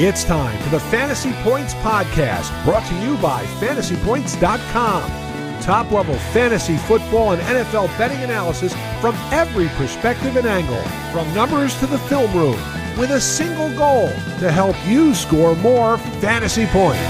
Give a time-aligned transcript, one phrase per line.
[0.00, 5.60] It's time for the Fantasy Points Podcast, brought to you by fantasypoints.com.
[5.60, 10.80] Top level fantasy football and NFL betting analysis from every perspective and angle,
[11.10, 12.56] from numbers to the film room,
[12.96, 14.06] with a single goal
[14.38, 17.02] to help you score more fantasy points.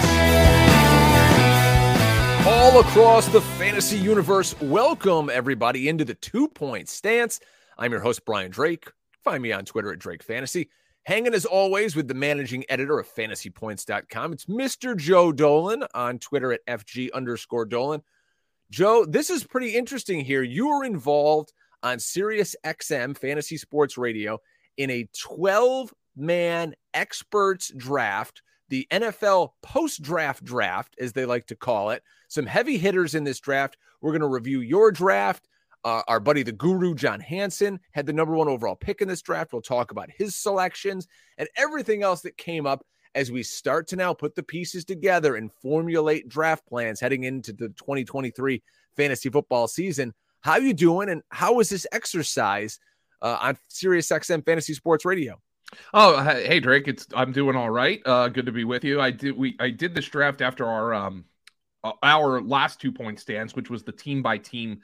[2.47, 7.39] All across the fantasy universe, welcome everybody into the two point stance.
[7.77, 8.91] I'm your host, Brian Drake.
[9.23, 10.71] Find me on Twitter at Drake Fantasy.
[11.09, 14.35] Hanging as always with the managing editor of fantasypoints.com.
[14.35, 14.95] It's Mr.
[14.95, 18.03] Joe Dolan on Twitter at FG underscore Dolan.
[18.71, 20.43] Joe, this is pretty interesting here.
[20.43, 24.39] You were involved on Sirius XM Fantasy Sports Radio
[24.77, 31.57] in a 12 man experts draft, the NFL post draft draft, as they like to
[31.57, 32.03] call it.
[32.29, 33.79] Some heavy hitters in this draft.
[34.03, 35.49] We're going to review your draft.
[35.85, 39.23] Uh, our buddy, the guru, John Hansen, had the number one overall pick in this
[39.23, 39.53] draft.
[39.53, 41.07] We'll talk about his selections
[41.39, 45.37] and everything else that came up as we start to now put the pieces together
[45.37, 48.63] and formulate draft plans heading into the 2023
[48.97, 50.13] fantasy football season.
[50.41, 51.09] How are you doing?
[51.09, 52.79] And how was this exercise
[53.23, 55.41] uh, on Sirius XM Fantasy Sports Radio?
[55.93, 58.01] Oh, hey Drake, it's I'm doing all right.
[58.07, 59.01] Uh, good to be with you.
[59.01, 61.25] I did we I did this draft after our um
[62.03, 64.81] our last two point stance, which was the team by team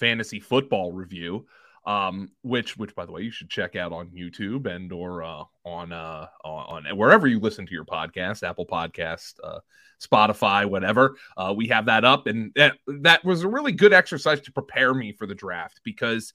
[0.00, 1.46] fantasy football review
[1.86, 5.44] um, which which by the way you should check out on YouTube and or uh,
[5.64, 9.60] on uh, on wherever you listen to your podcast, Apple Podcast, uh,
[10.00, 11.16] Spotify, whatever.
[11.36, 14.92] Uh, we have that up, and that that was a really good exercise to prepare
[14.92, 16.32] me for the draft because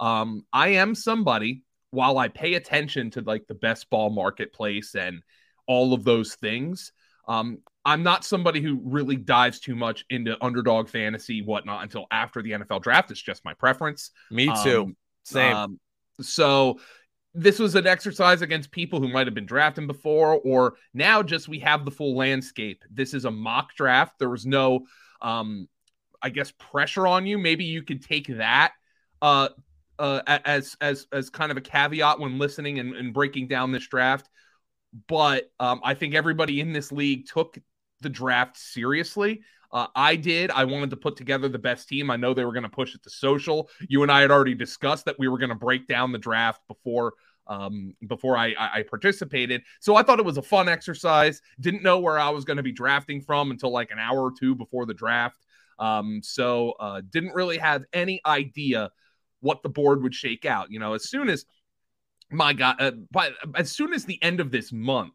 [0.00, 1.62] um, I am somebody.
[1.90, 5.22] While I pay attention to like the best ball marketplace and
[5.66, 6.92] all of those things,
[7.28, 12.42] um, I'm not somebody who really dives too much into underdog fantasy, whatnot, until after
[12.42, 13.10] the NFL draft.
[13.10, 14.10] It's just my preference.
[14.30, 14.82] Me too.
[14.82, 15.56] Um, Same.
[15.56, 15.80] Um,
[16.20, 16.80] so
[17.34, 21.48] this was an exercise against people who might have been drafting before, or now just
[21.48, 22.82] we have the full landscape.
[22.90, 24.18] This is a mock draft.
[24.18, 24.86] There was no,
[25.22, 25.68] um,
[26.20, 27.38] I guess, pressure on you.
[27.38, 28.72] Maybe you could take that
[29.22, 29.50] uh,
[29.98, 33.86] uh, as as as kind of a caveat when listening and, and breaking down this
[33.86, 34.28] draft.
[35.06, 37.58] But um, I think everybody in this league took
[38.00, 39.42] the draft seriously.
[39.70, 40.50] Uh, I did.
[40.50, 42.10] I wanted to put together the best team.
[42.10, 43.68] I know they were going to push it to social.
[43.88, 46.62] You and I had already discussed that we were going to break down the draft
[46.68, 47.14] before
[47.48, 49.62] um, before I, I, participated.
[49.80, 51.40] So I thought it was a fun exercise.
[51.58, 54.32] Didn't know where I was going to be drafting from until like an hour or
[54.38, 55.46] two before the draft.
[55.78, 58.90] Um, so uh, didn't really have any idea
[59.40, 60.70] what the board would shake out.
[60.70, 61.46] You know, as soon as
[62.30, 65.14] my God, uh, by, as soon as the end of this month,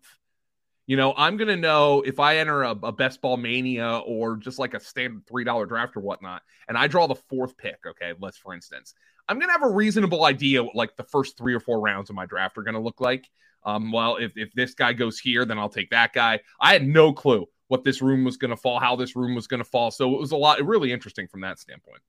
[0.85, 4.35] you know, I'm going to know if I enter a, a, best ball mania or
[4.35, 8.13] just like a standard $3 draft or whatnot, and I draw the fourth pick, okay,
[8.19, 8.93] let's for instance,
[9.29, 12.09] I'm going to have a reasonable idea what like the first three or four rounds
[12.09, 13.29] of my draft are going to look like.
[13.63, 16.41] Um, well, if, if this guy goes here, then I'll take that guy.
[16.59, 19.47] I had no clue what this room was going to fall, how this room was
[19.47, 19.89] going to fall.
[19.89, 22.01] So it was a lot, really interesting from that standpoint.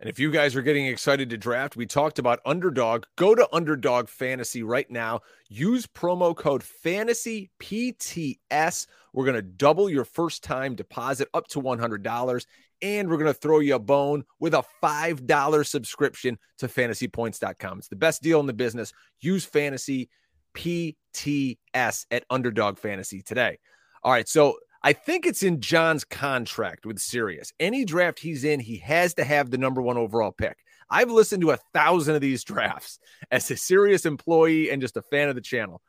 [0.00, 3.04] And if you guys are getting excited to draft, we talked about Underdog.
[3.16, 5.20] Go to Underdog Fantasy right now.
[5.48, 8.86] Use promo code Fantasy PTS.
[9.12, 12.46] We're going to double your first time deposit up to $100.
[12.82, 17.78] And we're going to throw you a bone with a $5 subscription to fantasypoints.com.
[17.78, 18.92] It's the best deal in the business.
[19.20, 20.10] Use Fantasy
[20.54, 23.58] PTS at Underdog Fantasy today.
[24.02, 24.28] All right.
[24.28, 27.54] So I think it's in John's contract with Sirius.
[27.58, 30.58] Any draft he's in, he has to have the number one overall pick.
[30.90, 32.98] I've listened to a thousand of these drafts
[33.30, 35.80] as a Sirius employee and just a fan of the channel.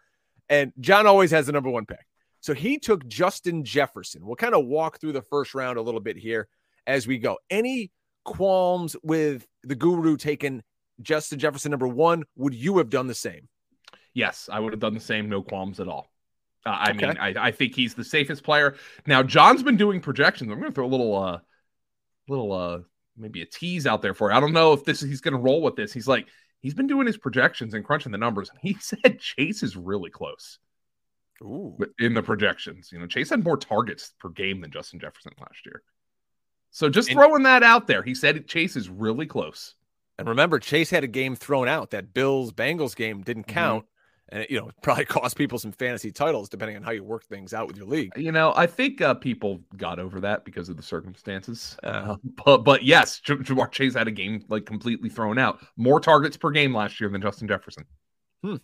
[0.48, 2.06] And John always has the number one pick.
[2.40, 4.26] So he took Justin Jefferson.
[4.26, 6.48] We'll kind of walk through the first round a little bit here
[6.88, 7.38] as we go.
[7.50, 7.92] Any
[8.24, 10.64] qualms with the guru taking
[11.02, 12.24] Justin Jefferson number one?
[12.38, 13.50] Would you have done the same?
[14.14, 15.28] Yes, I would have done the same.
[15.28, 16.10] No qualms at all.
[16.66, 17.08] Uh, I okay.
[17.08, 18.76] mean, I, I think he's the safest player.
[19.06, 20.52] Now, John's been doing projections.
[20.52, 21.40] I'm going to throw a little, uh,
[22.28, 22.80] little, uh,
[23.16, 24.38] maybe a tease out there for you.
[24.38, 25.94] I don't know if this he's going to roll with this.
[25.94, 26.28] He's like,
[26.62, 30.10] he's been doing his projections and crunching the numbers, and he said Chase is really
[30.10, 30.58] close.
[31.42, 31.78] Ooh.
[32.00, 35.66] In the projections, you know, Chase had more targets per game than Justin Jefferson last
[35.66, 35.84] year.
[36.72, 39.76] So just and, throwing that out there, he said Chase is really close.
[40.18, 41.92] And remember, Chase had a game thrown out.
[41.92, 43.54] That Bills Bengals game didn't mm-hmm.
[43.54, 43.84] count.
[43.84, 43.95] Mm-hmm
[44.30, 47.26] and it, you know probably cost people some fantasy titles depending on how you work
[47.26, 48.12] things out with your league.
[48.16, 51.78] You know, I think uh, people got over that because of the circumstances.
[51.84, 55.60] Uh, but but yes, Ja'Marr Chase had a game like completely thrown out.
[55.78, 57.86] More targets per game last year than Justin Jefferson.
[58.44, 58.58] Hmm.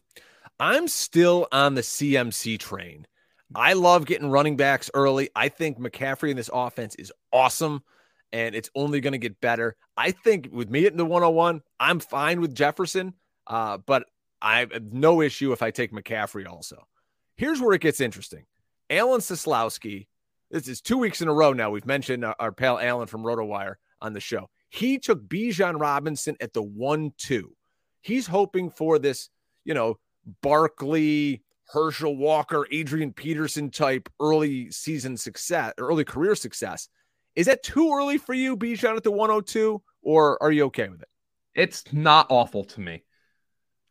[0.59, 3.07] I'm still on the CMC train.
[3.55, 5.29] I love getting running backs early.
[5.35, 7.83] I think McCaffrey in this offense is awesome
[8.31, 9.75] and it's only going to get better.
[9.97, 13.13] I think with me in the 101, I'm fine with Jefferson.
[13.47, 14.05] Uh, but
[14.41, 16.87] I have no issue if I take McCaffrey also.
[17.35, 18.45] Here's where it gets interesting.
[18.89, 20.07] Alan Seslowsky,
[20.49, 21.69] this is two weeks in a row now.
[21.69, 24.49] We've mentioned our, our pal Alan from RotoWire on the show.
[24.69, 27.55] He took Bijan Robinson at the 1 2.
[28.01, 29.29] He's hoping for this,
[29.63, 29.97] you know,
[30.41, 36.89] Barkley, Herschel Walker, Adrian Peterson type early season success, early career success.
[37.35, 41.01] Is that too early for you, Bijan, at the 102, or are you okay with
[41.01, 41.07] it?
[41.55, 43.03] It's not awful to me.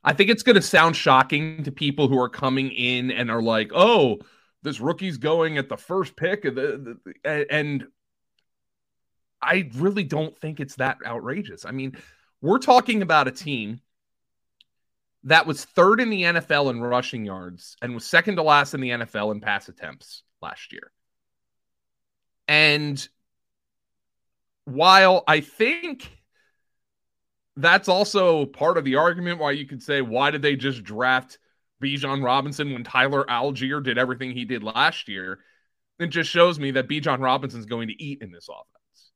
[0.02, 3.42] I think it's going to sound shocking to people who are coming in and are
[3.42, 4.18] like, "Oh,
[4.62, 6.44] this rookie's going at the first pick,"
[7.24, 7.86] and
[9.42, 11.64] I really don't think it's that outrageous.
[11.64, 11.96] I mean,
[12.40, 13.80] we're talking about a team
[15.24, 18.80] that was third in the NFL in rushing yards and was second to last in
[18.80, 20.90] the NFL in pass attempts last year.
[22.48, 23.06] And
[24.64, 26.10] while I think
[27.62, 31.38] that's also part of the argument why you could say, why did they just draft
[31.82, 35.40] Bijan Robinson when Tyler Allgeier did everything he did last year?
[35.98, 39.10] It just shows me that Bijan Robinson's going to eat in this offense.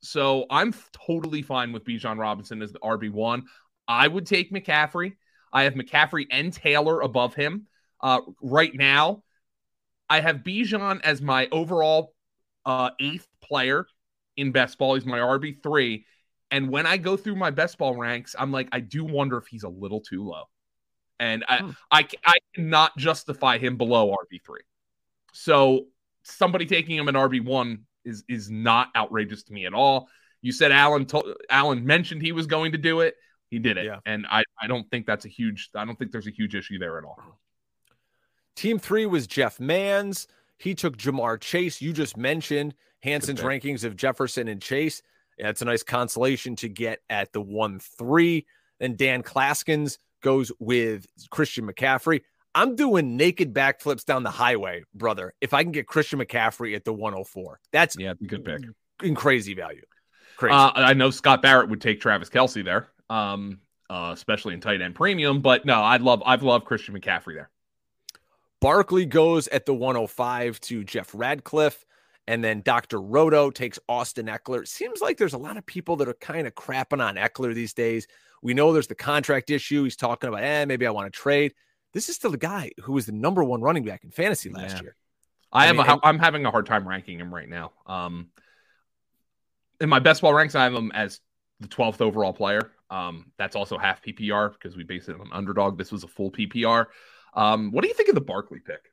[0.00, 0.74] So I'm
[1.06, 3.42] totally fine with Bijan Robinson as the RB1.
[3.86, 5.14] I would take McCaffrey.
[5.52, 7.66] I have McCaffrey and Taylor above him.
[8.00, 9.22] Uh, right now,
[10.08, 12.14] I have Bijan as my overall
[12.66, 13.86] uh, eighth player
[14.36, 14.94] in best ball.
[14.94, 16.04] He's my RB3.
[16.52, 19.46] And when I go through my best ball ranks, I'm like, I do wonder if
[19.46, 20.44] he's a little too low.
[21.18, 21.70] And I, hmm.
[21.90, 24.58] I, I cannot justify him below RB3.
[25.32, 25.86] So
[26.22, 30.08] somebody taking him an RB1 is is not outrageous to me at all.
[30.42, 33.14] You said Alan to- Alan mentioned he was going to do it.
[33.48, 33.86] He did it.
[33.86, 34.00] Yeah.
[34.04, 36.78] And I, I don't think that's a huge I don't think there's a huge issue
[36.78, 37.18] there at all.
[38.56, 40.26] Team three was Jeff Mans.
[40.58, 41.80] He took Ja'Marr Chase.
[41.80, 45.02] You just mentioned Hansen's rankings of Jefferson and Chase.
[45.48, 48.46] It's a nice consolation to get at the 1 3.
[48.80, 52.22] And Dan Klaskins goes with Christian McCaffrey.
[52.54, 55.34] I'm doing naked backflips down the highway, brother.
[55.40, 58.62] If I can get Christian McCaffrey at the 104, that's yeah, good pick
[59.02, 59.82] in crazy value.
[60.36, 60.54] Crazy.
[60.54, 64.80] Uh, I know Scott Barrett would take Travis Kelce there, um, uh, especially in tight
[64.80, 65.40] end premium.
[65.40, 67.50] But no, I'd love I've loved Christian McCaffrey there.
[68.60, 71.84] Barkley goes at the 105 to Jeff Ratcliffe.
[72.26, 73.00] And then Dr.
[73.00, 74.62] Roto takes Austin Ekeler.
[74.62, 77.54] It seems like there's a lot of people that are kind of crapping on Ekeler
[77.54, 78.06] these days.
[78.42, 79.84] We know there's the contract issue.
[79.84, 81.52] He's talking about, eh, maybe I want to trade.
[81.92, 84.76] This is still the guy who was the number one running back in fantasy last
[84.76, 84.82] yeah.
[84.82, 84.96] year.
[85.52, 85.76] I, I am.
[85.76, 87.72] Mean, a, I'm having a hard time ranking him right now.
[87.86, 88.28] Um,
[89.80, 91.20] in my best ball ranks, I have him as
[91.60, 92.72] the 12th overall player.
[92.88, 95.76] Um, that's also half PPR because we base it on underdog.
[95.76, 96.86] This was a full PPR.
[97.34, 98.92] Um, what do you think of the Barkley pick?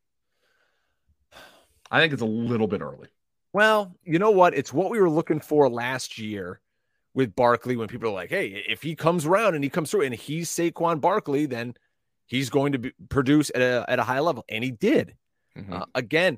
[1.91, 3.09] I think it's a little bit early.
[3.53, 4.53] Well, you know what?
[4.53, 6.59] It's what we were looking for last year
[7.13, 10.03] with Barkley when people are like, hey, if he comes around and he comes through
[10.03, 11.73] and he's Saquon Barkley, then
[12.27, 14.45] he's going to be, produce at a, at a high level.
[14.49, 15.15] And he did.
[15.57, 15.73] Mm-hmm.
[15.73, 16.37] Uh, again,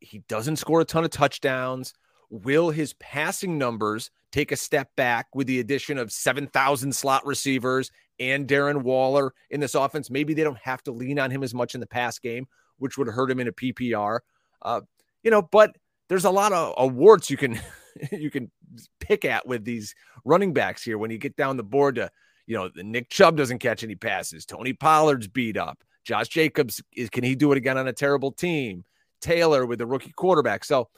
[0.00, 1.94] he doesn't score a ton of touchdowns.
[2.28, 7.90] Will his passing numbers take a step back with the addition of 7,000 slot receivers
[8.18, 10.10] and Darren Waller in this offense?
[10.10, 12.46] Maybe they don't have to lean on him as much in the pass game,
[12.78, 14.20] which would hurt him in a PPR.
[14.60, 14.82] Uh,
[15.22, 15.76] you know, but
[16.08, 17.60] there's a lot of awards you can
[18.12, 18.50] you can
[19.00, 19.94] pick at with these
[20.24, 22.10] running backs here when you get down the board to
[22.46, 27.10] you know Nick Chubb doesn't catch any passes, Tony Pollard's beat up, Josh Jacobs is
[27.10, 28.84] can he do it again on a terrible team?
[29.20, 30.64] Taylor with the rookie quarterback.
[30.64, 30.88] So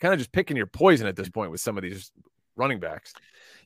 [0.00, 2.10] kind of just picking your poison at this point with some of these
[2.56, 3.14] running backs.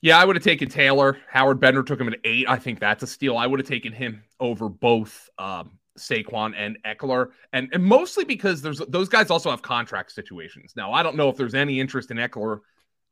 [0.01, 1.17] Yeah, I would have taken Taylor.
[1.29, 2.49] Howard Bender took him at eight.
[2.49, 3.37] I think that's a steal.
[3.37, 8.61] I would have taken him over both um, Saquon and Ekeler, and and mostly because
[8.61, 10.73] there's those guys also have contract situations.
[10.75, 12.59] Now I don't know if there's any interest in Ekeler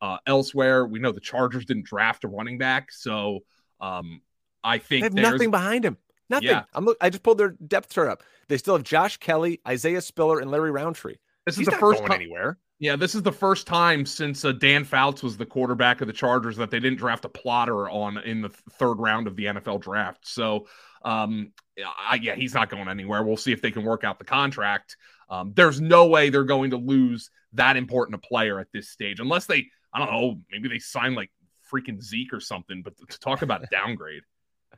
[0.02, 0.86] uh, elsewhere.
[0.86, 3.40] We know the Chargers didn't draft a running back, so
[3.82, 4.22] um,
[4.64, 5.98] I think they have nothing behind him.
[6.30, 6.50] Nothing.
[6.50, 6.64] Yeah.
[6.74, 6.98] I'm look.
[7.02, 8.24] I just pulled their depth chart up.
[8.48, 11.16] They still have Josh Kelley, Isaiah Spiller, and Larry Rountree.
[11.46, 12.58] This He's is the first time anywhere.
[12.80, 16.14] Yeah, this is the first time since uh, Dan Fouts was the quarterback of the
[16.14, 19.82] Chargers that they didn't draft a plotter on in the third round of the NFL
[19.82, 20.26] draft.
[20.26, 20.68] So
[21.04, 23.24] um, I, yeah, he's not going anywhere.
[23.24, 24.98] We'll see if they can work out the contract.
[25.30, 29.20] Um, there's no way they're going to lose that important a player at this stage,
[29.20, 31.32] unless they, I don't know, maybe they sign like
[31.72, 32.82] freaking Zeke or something.
[32.84, 34.24] But to talk about a downgrade,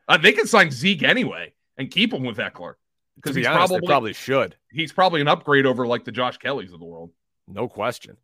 [0.08, 2.76] uh, they can sign Zeke anyway and keep him with Ekeler
[3.16, 4.56] because be he's honest, probably probably should.
[4.72, 7.12] He's probably an upgrade over like the Josh Kelleys of the world.
[7.48, 8.18] No question.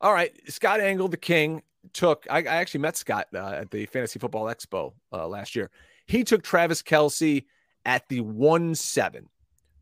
[0.00, 1.62] All right, Scott Engel, the king,
[1.92, 2.26] took.
[2.30, 5.70] I, I actually met Scott uh, at the Fantasy Football Expo uh, last year.
[6.06, 7.44] He took Travis Kelce
[7.84, 9.28] at the 1 7.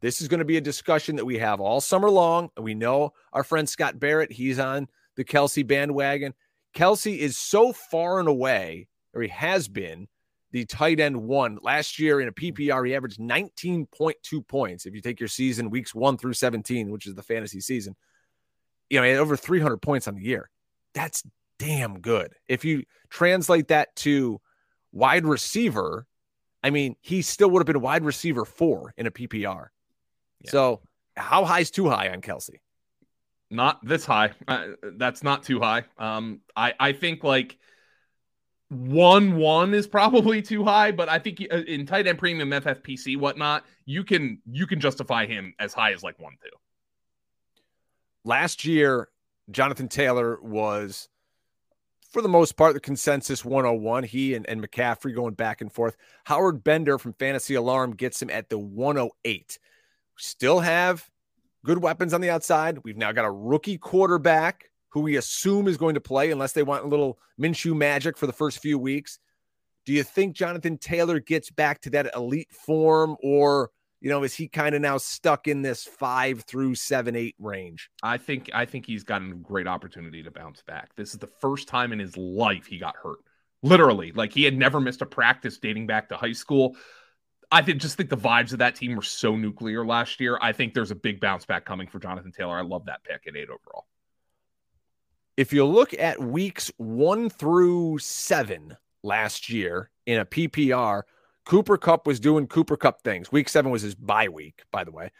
[0.00, 2.50] This is going to be a discussion that we have all summer long.
[2.60, 6.34] We know our friend Scott Barrett, he's on the Kelce bandwagon.
[6.74, 10.08] Kelce is so far and away, or he has been,
[10.50, 11.58] the tight end one.
[11.62, 14.86] Last year in a PPR, he averaged 19.2 points.
[14.86, 17.96] If you take your season weeks one through 17, which is the fantasy season,
[18.88, 20.50] you know, he had over 300 points on the year.
[20.94, 21.24] That's
[21.58, 22.34] damn good.
[22.48, 24.40] If you translate that to
[24.92, 26.06] wide receiver,
[26.64, 29.66] I mean, he still would have been wide receiver four in a PPR.
[30.40, 30.50] Yeah.
[30.50, 30.80] So,
[31.14, 32.58] how high is too high on Kelce?
[33.50, 34.32] Not this high.
[34.48, 35.84] Uh, that's not too high.
[35.98, 37.58] Um, I I think like
[38.70, 43.18] one one is probably too high, but I think uh, in tight end premium FFPC
[43.18, 46.50] whatnot, you can you can justify him as high as like one two.
[48.24, 49.10] Last year,
[49.50, 51.10] Jonathan Taylor was
[52.14, 54.04] for the most part, the consensus 101.
[54.04, 55.96] He and, and McCaffrey going back and forth.
[56.22, 59.58] Howard Bender from Fantasy Alarm gets him at the 108.
[60.16, 61.10] Still have
[61.64, 62.78] good weapons on the outside.
[62.84, 66.62] We've now got a rookie quarterback who we assume is going to play unless they
[66.62, 69.18] want a little Minshew magic for the first few weeks.
[69.84, 73.72] Do you think Jonathan Taylor gets back to that elite form or
[74.04, 77.88] you know, is he kind of now stuck in this five through seven, eight range?
[78.02, 80.94] I think I think he's gotten a great opportunity to bounce back.
[80.94, 83.20] This is the first time in his life he got hurt.
[83.62, 86.76] Literally, like he had never missed a practice dating back to high school.
[87.50, 90.38] I think just think the vibes of that team were so nuclear last year.
[90.38, 92.58] I think there's a big bounce back coming for Jonathan Taylor.
[92.58, 93.86] I love that pick at eight overall.
[95.38, 101.04] If you look at weeks one through seven last year in a PPR,
[101.44, 103.30] Cooper Kupp was doing Cooper Kupp things.
[103.30, 105.10] Week seven was his bye week, by the way.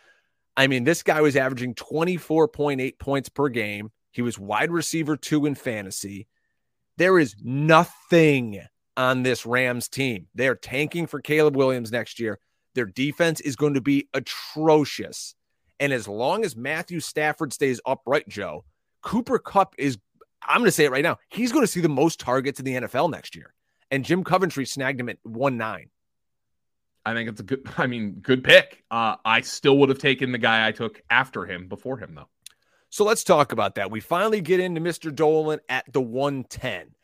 [0.57, 3.91] I mean, this guy was averaging 24.8 points per game.
[4.13, 6.29] He was wide receiver two in fantasy.
[6.97, 8.61] There is nothing
[8.97, 10.29] on this Rams team.
[10.35, 12.39] They're tanking for Caleb Williams next year.
[12.75, 15.35] Their defense is going to be atrocious.
[15.81, 18.65] And as long as Matthew Stafford stays upright, Joe,
[19.03, 19.99] Cooper Kupp is,
[20.47, 22.65] I'm going to say it right now, he's going to see the most targets in
[22.65, 23.53] the NFL next year.
[23.91, 25.91] And Jim Coventry snagged him at 1 9.
[27.07, 28.85] I think it's a good, I mean, good pick.
[28.91, 32.29] Uh, I still would have taken the guy I took after him before him, though.
[32.91, 33.91] So let's talk about that.
[33.91, 35.13] We finally get into Mr.
[35.15, 36.95] Dolan at the 110.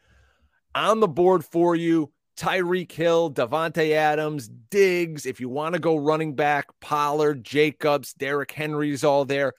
[0.77, 5.27] On the board for you, Tyreek Hill, Davante Adams, Diggs.
[5.27, 9.55] If you want to go running back, Pollard, Jacobs, Derrick Henry's all there.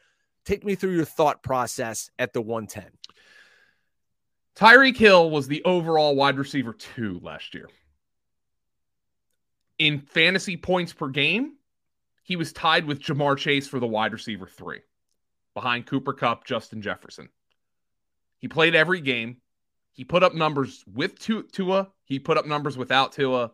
[0.45, 2.91] Take me through your thought process at the 110.
[4.55, 7.69] Tyreek Hill was the overall wide receiver two last year
[9.81, 11.55] in fantasy points per game,
[12.21, 14.81] he was tied with Ja'Marr Chase for the wide receiver three,
[15.55, 17.29] behind Cooper Kupp, Justin Jefferson.
[18.37, 19.37] He played every game.
[19.93, 21.87] He put up numbers with Tua.
[22.05, 23.53] He put up numbers without Tua.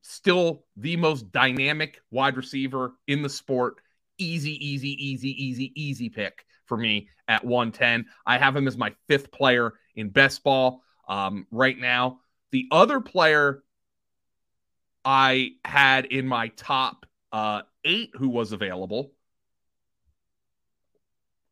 [0.00, 3.82] Still the most dynamic wide receiver in the sport.
[4.16, 8.06] Easy, easy, easy, easy, easy pick for me at 110.
[8.24, 12.20] I have him as my fifth player in best ball um, right now.
[12.52, 13.62] The other player
[15.06, 19.12] I had in my top uh, eight who was available.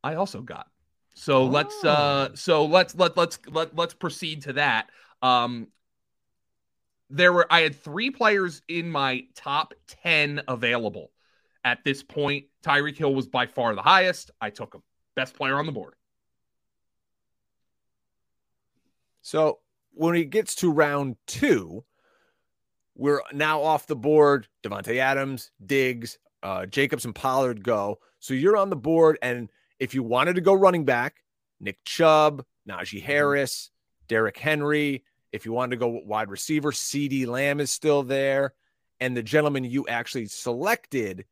[0.03, 0.67] I also got.
[1.15, 1.45] So oh.
[1.45, 4.89] let's uh so let's let let's let let's proceed to that.
[5.21, 5.69] Um
[7.09, 11.11] there were I had three players in my top 10 available
[11.63, 12.45] at this point.
[12.63, 14.31] Tyreek Hill was by far the highest.
[14.41, 14.83] I took him.
[15.15, 15.93] Best player on the board.
[19.21, 19.59] So
[19.93, 21.85] when it gets to round two,
[22.95, 24.47] we're now off the board.
[24.63, 27.99] Davante Adams, Diggs, uh, Jacobs, and Pollard go.
[28.19, 29.17] So you're on the board.
[29.21, 29.49] And
[29.79, 31.23] if you wanted to go running back,
[31.59, 33.05] Nick Chubb, Najee mm-hmm.
[33.05, 33.69] Harris,
[34.07, 35.03] Derrick Henry.
[35.31, 38.53] If you wanted to go wide receiver, CeeDee Lamb is still there.
[38.99, 41.25] And the gentleman you actually selected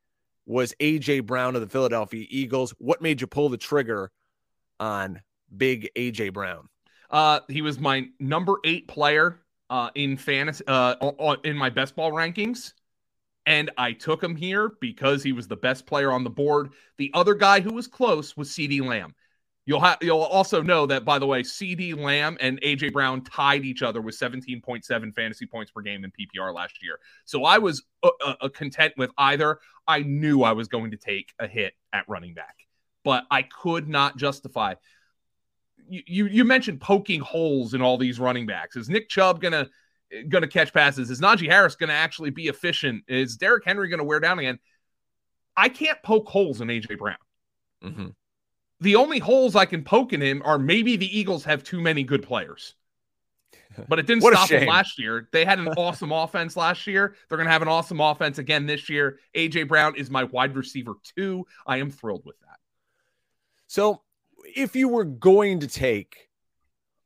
[0.46, 2.74] was AJ Brown of the Philadelphia Eagles.
[2.78, 4.12] What made you pull the trigger
[4.80, 5.22] on
[5.56, 6.68] big AJ Brown?
[7.10, 9.40] Uh, he was my number eight player
[9.74, 12.74] uh, in fantasy uh, in my best ball rankings,
[13.48, 16.74] and I took him here because he was the best player on the board.
[17.00, 19.16] The other guy who was close was CeeDee Lamb.
[19.66, 23.66] You'll have you'll also know that by the way, CeeDee Lamb and AJ Brown tied
[23.66, 27.00] each other with 17.7 fantasy points per game in PPR last year.
[27.26, 29.58] So I was uh, uh, uh, content with either.
[29.88, 32.58] I knew I was going to take a hit at running back,
[33.04, 34.76] but I could not justify
[36.08, 38.76] you you mentioned poking holes in all these running backs.
[38.76, 39.68] Is Nick Chubb gonna
[40.30, 41.10] gonna catch passes?
[41.10, 43.04] Is Najee Harris gonna actually be efficient?
[43.08, 44.60] Is Derrick Henry gonna wear down again?
[45.56, 47.18] I can't poke holes in AJ Brown.
[47.84, 48.08] Mm-hmm.
[48.80, 52.04] The only holes I can poke in him are maybe the Eagles have too many
[52.04, 52.76] good players.
[53.88, 55.28] But it didn't stop them last year.
[55.32, 57.16] They had an awesome offense last year.
[57.28, 59.18] They're going to have an awesome offense again this year.
[59.36, 61.48] AJ Brown is my wide receiver too.
[61.66, 62.60] I am thrilled with that.
[63.66, 64.04] So
[64.44, 66.30] if you were going to take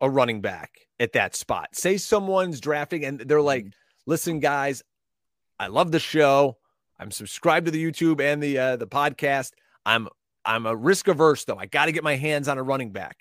[0.01, 3.71] a running back at that spot, say someone's drafting and they're like, mm-hmm.
[4.07, 4.83] Listen, guys,
[5.59, 6.57] I love the show.
[6.97, 9.51] I'm subscribed to the YouTube and the uh, the podcast.
[9.85, 10.07] I'm
[10.45, 11.57] I'm a risk averse though.
[11.57, 13.17] I got to get my hands on a running back.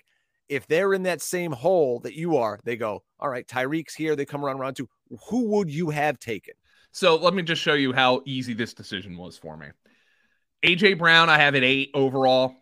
[0.47, 4.15] If they're in that same hole that you are, they go, all right, Tyreek's here.
[4.15, 4.87] They come around round two.
[5.27, 6.53] Who would you have taken?
[6.93, 9.67] So let me just show you how easy this decision was for me.
[10.63, 12.55] AJ Brown, I have at eight overall.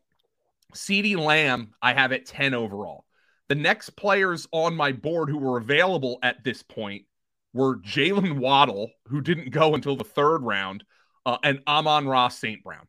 [0.75, 3.05] CeeDee Lamb, I have at 10 overall.
[3.48, 7.05] The next players on my board who were available at this point
[7.53, 10.84] were Jaylen Waddle, who didn't go until the third round,
[11.25, 12.63] uh, and Amon-Ra St.
[12.63, 12.88] Brown.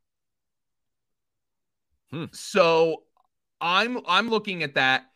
[2.11, 2.25] Hmm.
[2.33, 3.03] So
[3.61, 5.07] I'm I'm looking at that,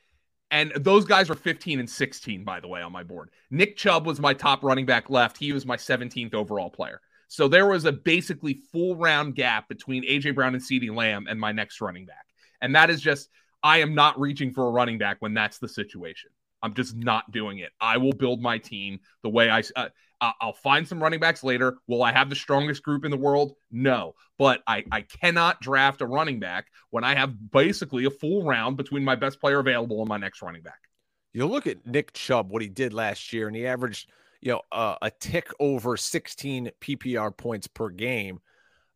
[0.50, 3.30] and those guys are 15 and 16, by the way, on my board.
[3.50, 5.36] Nick Chubb was my top running back left.
[5.36, 7.00] He was my 17th overall player.
[7.28, 11.38] So there was a basically full round gap between AJ Brown and CeeDee Lamb and
[11.38, 12.26] my next running back.
[12.60, 13.28] And that is just,
[13.62, 16.30] I am not reaching for a running back when that's the situation.
[16.62, 17.70] I'm just not doing it.
[17.80, 19.62] I will build my team the way I.
[19.74, 19.88] Uh,
[20.20, 21.78] I'll find some running backs later.
[21.86, 23.54] Will I have the strongest group in the world?
[23.70, 28.44] No, but I, I cannot draft a running back when I have basically a full
[28.44, 30.78] round between my best player available and my next running back.
[31.32, 34.10] You look at Nick Chubb, what he did last year, and he averaged,
[34.42, 38.40] you know, uh, a tick over 16 PPR points per game,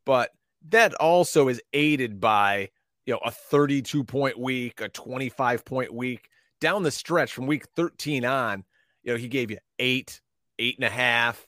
[0.04, 0.30] but
[0.68, 2.68] that also is aided by
[3.06, 6.28] you know, a 32 point week, a 25 point week.
[6.60, 8.64] Down the stretch from week 13 on,
[9.02, 10.20] you know, he gave you eight,
[10.58, 11.46] eight and a half,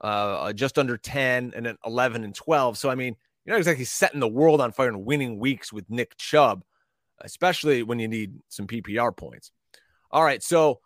[0.00, 2.78] uh, just under 10, and then 11 and 12.
[2.78, 5.90] So, I mean, you're not exactly setting the world on fire and winning weeks with
[5.90, 6.62] Nick Chubb,
[7.20, 9.50] especially when you need some PPR points.
[10.10, 10.42] All right.
[10.42, 10.80] So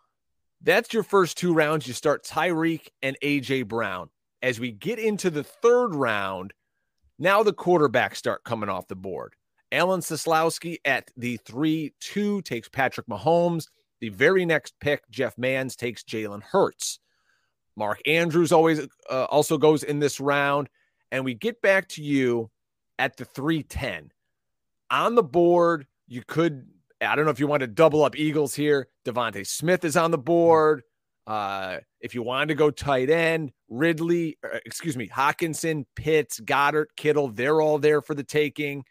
[0.61, 1.87] that's your first two rounds.
[1.87, 4.09] You start Tyreek and AJ Brown.
[4.41, 6.53] As we get into the third round,
[7.19, 9.33] now the quarterbacks start coming off the board.
[9.71, 13.67] Alan Seslowsky at the 3 2 takes Patrick Mahomes.
[13.99, 16.99] The very next pick, Jeff Mans takes Jalen Hurts.
[17.75, 20.69] Mark Andrews always uh, also goes in this round.
[21.11, 22.49] And we get back to you
[22.99, 24.11] at the 310.
[24.89, 26.67] On the board, you could,
[27.01, 28.87] I don't know if you want to double up Eagles here.
[29.05, 30.83] DeVonta Smith is on the board.
[31.25, 36.87] Uh, if you wanted to go tight end, Ridley, uh, excuse me, Hockenson, Pitts, Goedert,
[36.95, 38.85] Kittle, they're all there for the taking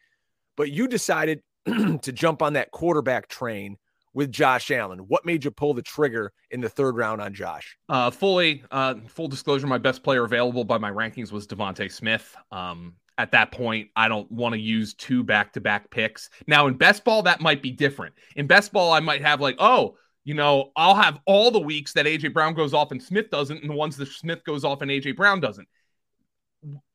[0.56, 3.76] but you decided to jump on that quarterback train
[4.14, 5.00] with Josh Allen.
[5.00, 7.76] What made you pull the trigger in the third round on Josh?
[7.88, 12.34] Uh, fully, uh, full disclosure, my best player available by my rankings was DeVonta Smith.
[12.50, 16.30] Um, at that point, I don't want to use two back to back picks.
[16.46, 18.14] Now, in best ball, that might be different.
[18.36, 21.92] In best ball, I might have like, oh, you know, I'll have all the weeks
[21.92, 24.82] that AJ Brown goes off and Smith doesn't, and the ones that Smith goes off
[24.82, 25.68] and AJ Brown doesn't.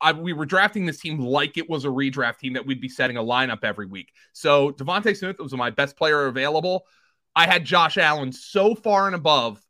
[0.00, 2.88] I, we were drafting this team like it was a redraft team that we'd be
[2.88, 4.12] setting a lineup every week.
[4.32, 6.84] So DeVonta Smith was my best player available.
[7.34, 9.64] I had Josh Allen so far and above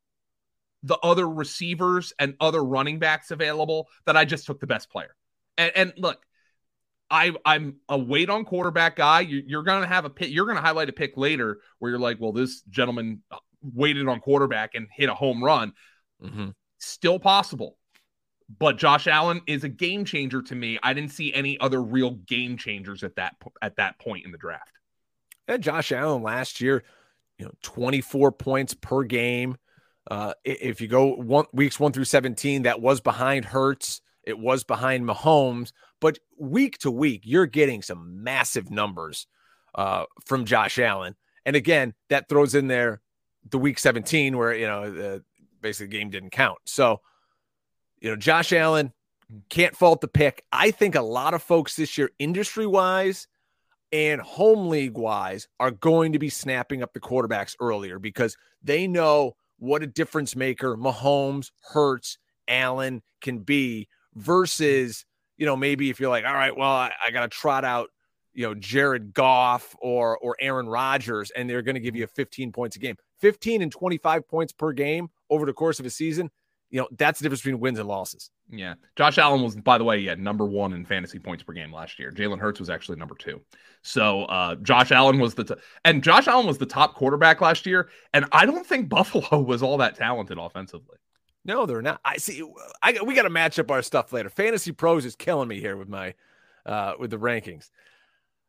[0.82, 5.14] the other receivers and other running backs available that I just took the best player.
[5.56, 6.24] And, and look,
[7.08, 9.20] I I'm a wait on quarterback guy.
[9.20, 10.30] You, are going to have a pick.
[10.30, 13.22] You're going to highlight a pick later where you're like, well, this gentleman
[13.62, 15.72] waited on quarterback and hit a home run.
[16.22, 16.48] Mm-hmm.
[16.78, 17.76] Still possible
[18.58, 20.78] but Josh Allen is a game changer to me.
[20.82, 24.38] I didn't see any other real game changers at that at that point in the
[24.38, 24.72] draft.
[25.48, 26.84] Yeah, Josh Allen last year,
[27.38, 29.56] you know, 24 points per game.
[30.10, 34.64] Uh, if you go one weeks one through 17, that was behind Hurts, it was
[34.64, 39.26] behind Mahomes, but week to week, you're getting some massive numbers
[39.74, 41.14] uh, from Josh Allen.
[41.46, 43.00] And again, that throws in there
[43.48, 45.24] the week 17 where you know the
[45.60, 46.58] basically the game didn't count.
[46.66, 47.00] So
[48.02, 48.92] you know, Josh Allen
[49.48, 50.44] can't fault the pick.
[50.52, 53.28] I think a lot of folks this year, industry wise
[53.92, 58.88] and home league wise, are going to be snapping up the quarterbacks earlier because they
[58.88, 66.00] know what a difference maker Mahomes, Hurts, Allen can be versus, you know, maybe if
[66.00, 67.90] you're like, all right, well, I, I got to trot out,
[68.34, 72.50] you know, Jared Goff or or Aaron Rodgers, and they're going to give you 15
[72.50, 72.96] points a game.
[73.20, 76.28] 15 and 25 points per game over the course of a season
[76.72, 78.30] you know, that's the difference between wins and losses.
[78.50, 78.74] Yeah.
[78.96, 81.98] Josh Allen was, by the way, yeah, number one in fantasy points per game last
[81.98, 82.10] year.
[82.10, 83.42] Jalen Hurts was actually number two.
[83.82, 85.54] So uh, Josh Allen was the, t-
[85.84, 87.90] and Josh Allen was the top quarterback last year.
[88.14, 90.96] And I don't think Buffalo was all that talented offensively.
[91.44, 92.00] No, they're not.
[92.04, 92.42] I see.
[92.82, 94.30] I we got to match up our stuff later.
[94.30, 96.14] Fantasy Pros is killing me here with my,
[96.64, 97.68] uh, with the rankings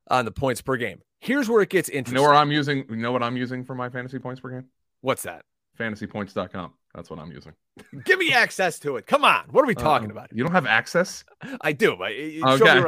[0.08, 1.02] on the points per game.
[1.20, 2.16] Here's where it gets interesting.
[2.16, 2.86] You know where I'm using?
[2.90, 4.66] You know what I'm using for my fantasy points per game?
[5.02, 5.44] What's that?
[5.78, 6.74] Fantasypoints.com.
[6.96, 7.54] That's what I'm using.
[8.06, 9.08] Give me access to it.
[9.08, 9.46] Come on.
[9.50, 10.30] What are we talking uh, about?
[10.32, 11.24] You don't have access?
[11.62, 11.96] I do.
[11.98, 12.84] But okay.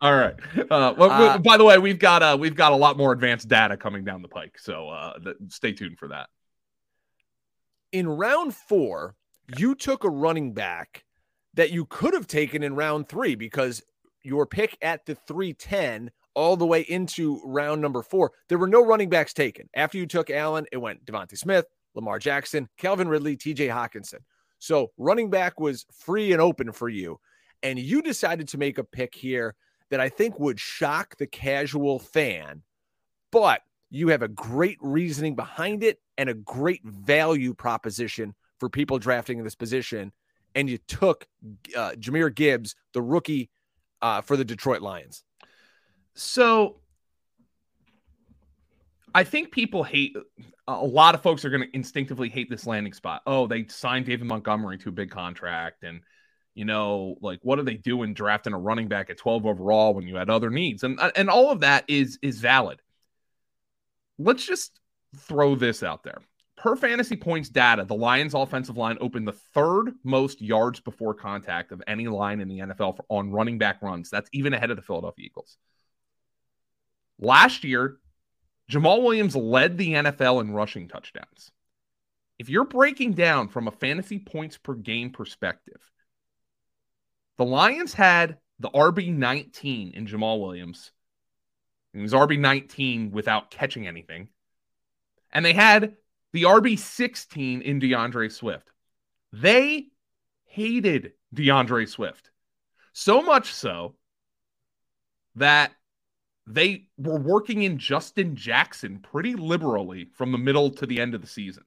[0.00, 0.34] All right.
[0.70, 3.48] Uh, well, uh, by the way, we've got uh, we've got a lot more advanced
[3.48, 6.28] data coming down the pike, so uh, th- stay tuned for that.
[7.92, 9.16] In round four,
[9.58, 11.04] you took a running back
[11.54, 13.82] that you could have taken in round three because
[14.22, 18.84] your pick at the 310 all the way into round number four, there were no
[18.84, 19.68] running backs taken.
[19.74, 21.66] After you took Allen, it went DeVonta Smith,
[21.96, 24.20] Lamar Jackson, Calvin Ridley, TJ Hockenson.
[24.58, 27.18] So running back was free and open for you.
[27.62, 29.54] And you decided to make a pick here
[29.90, 32.62] that I think would shock the casual fan,
[33.32, 38.98] but you have a great reasoning behind it and a great value proposition for people
[38.98, 40.12] drafting in this position.
[40.54, 41.26] And you took
[41.76, 43.50] uh, Jahmyr Gibbs, the rookie
[44.02, 45.22] uh, for the Detroit Lions.
[46.14, 46.80] So
[49.16, 50.14] I think people hate
[50.68, 53.22] a lot of folks are going to instinctively hate this landing spot.
[53.26, 56.02] Oh, they signed David Montgomery to a big contract and
[56.54, 60.06] you know, like what are they doing drafting a running back at 12 overall when
[60.06, 60.82] you had other needs?
[60.82, 62.82] And uh, and all of that is is valid.
[64.18, 64.78] Let's just
[65.16, 66.18] throw this out there.
[66.58, 71.72] Per fantasy points data, the Lions offensive line opened the third most yards before contact
[71.72, 74.10] of any line in the NFL for, on running back runs.
[74.10, 75.56] That's even ahead of the Philadelphia Eagles.
[77.18, 77.96] Last year,
[78.70, 81.52] Jamaal Williams led the NFL in rushing touchdowns.
[82.38, 85.80] If you're breaking down from a fantasy points per game perspective,
[87.38, 90.90] the Lions had the RB19 in Jamaal Williams.
[91.92, 94.28] He was RB19 without catching anything.
[95.32, 95.96] And they had
[96.32, 98.70] the RB16 in D'Andre Swift.
[99.32, 99.88] They
[100.44, 102.30] hated D'Andre Swift.
[102.92, 103.94] So much so
[105.36, 105.72] that
[106.46, 111.20] they were working in Justin Jackson pretty liberally from the middle to the end of
[111.20, 111.64] the season.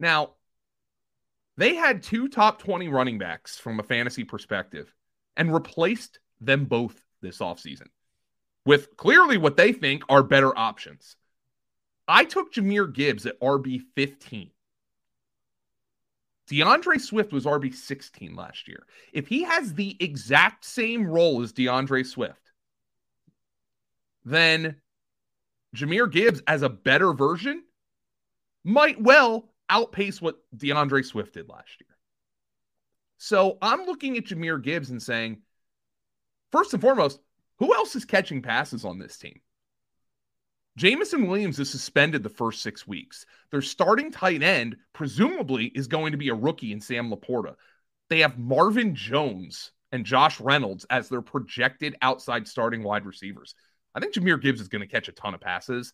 [0.00, 0.30] Now,
[1.56, 4.92] they had two top 20 running backs from a fantasy perspective
[5.36, 7.88] and replaced them both this offseason
[8.64, 11.16] with clearly what they think are better options.
[12.08, 14.50] I took Jahmyr Gibbs at RB 15.
[16.48, 18.84] D'Andre Swift was RB 16 last year.
[19.12, 22.41] If he has the exact same role as D'Andre Swift,
[24.24, 24.76] then
[25.74, 27.62] Jahmyr Gibbs as a better version
[28.64, 31.96] might well outpace what D'Andre Swift did last year.
[33.18, 35.42] So I'm looking at Jahmyr Gibbs and saying,
[36.50, 37.20] first and foremost,
[37.58, 39.40] who else is catching passes on this team?
[40.76, 43.26] Jameson Williams is suspended the first six weeks.
[43.50, 47.54] Their starting tight end, presumably, is going to be a rookie in Sam LaPorta.
[48.08, 53.54] They have Marvin Jones and Josh Reynolds as their projected outside starting wide receivers.
[53.94, 55.92] I think Jahmyr Gibbs is going to catch a ton of passes.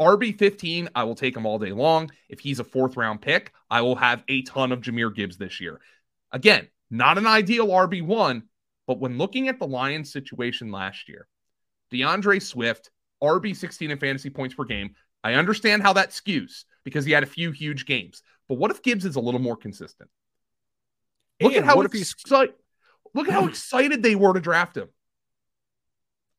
[0.00, 2.10] RB 15, I will take him all day long.
[2.28, 5.60] If he's a fourth round pick, I will have a ton of Jahmyr Gibbs this
[5.60, 5.80] year.
[6.32, 8.42] Again, not an ideal RB1,
[8.86, 11.28] but when looking at the Lions situation last year,
[11.90, 12.90] D'Andre Swift,
[13.22, 14.94] RB 16 in fantasy points per game.
[15.22, 18.22] I understand how that skews because he had a few huge games.
[18.48, 20.10] But what if Gibbs is a little more consistent?
[21.40, 22.52] Look and at how exci-
[23.14, 24.88] look at how excited they were to draft him.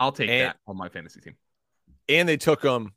[0.04, 1.36] I'll take and, that on my fantasy team.
[2.10, 2.92] And they took him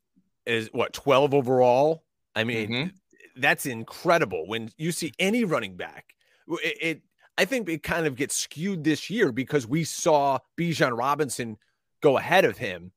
[0.47, 2.03] as what 12 overall.
[2.35, 3.41] I mean, mm-hmm.
[3.41, 4.47] that's incredible.
[4.47, 6.15] When you see any running back,
[6.49, 7.03] it, it,
[7.39, 11.57] I think it kind of gets skewed this year because we saw Bijan Robinson
[12.03, 12.93] go ahead of him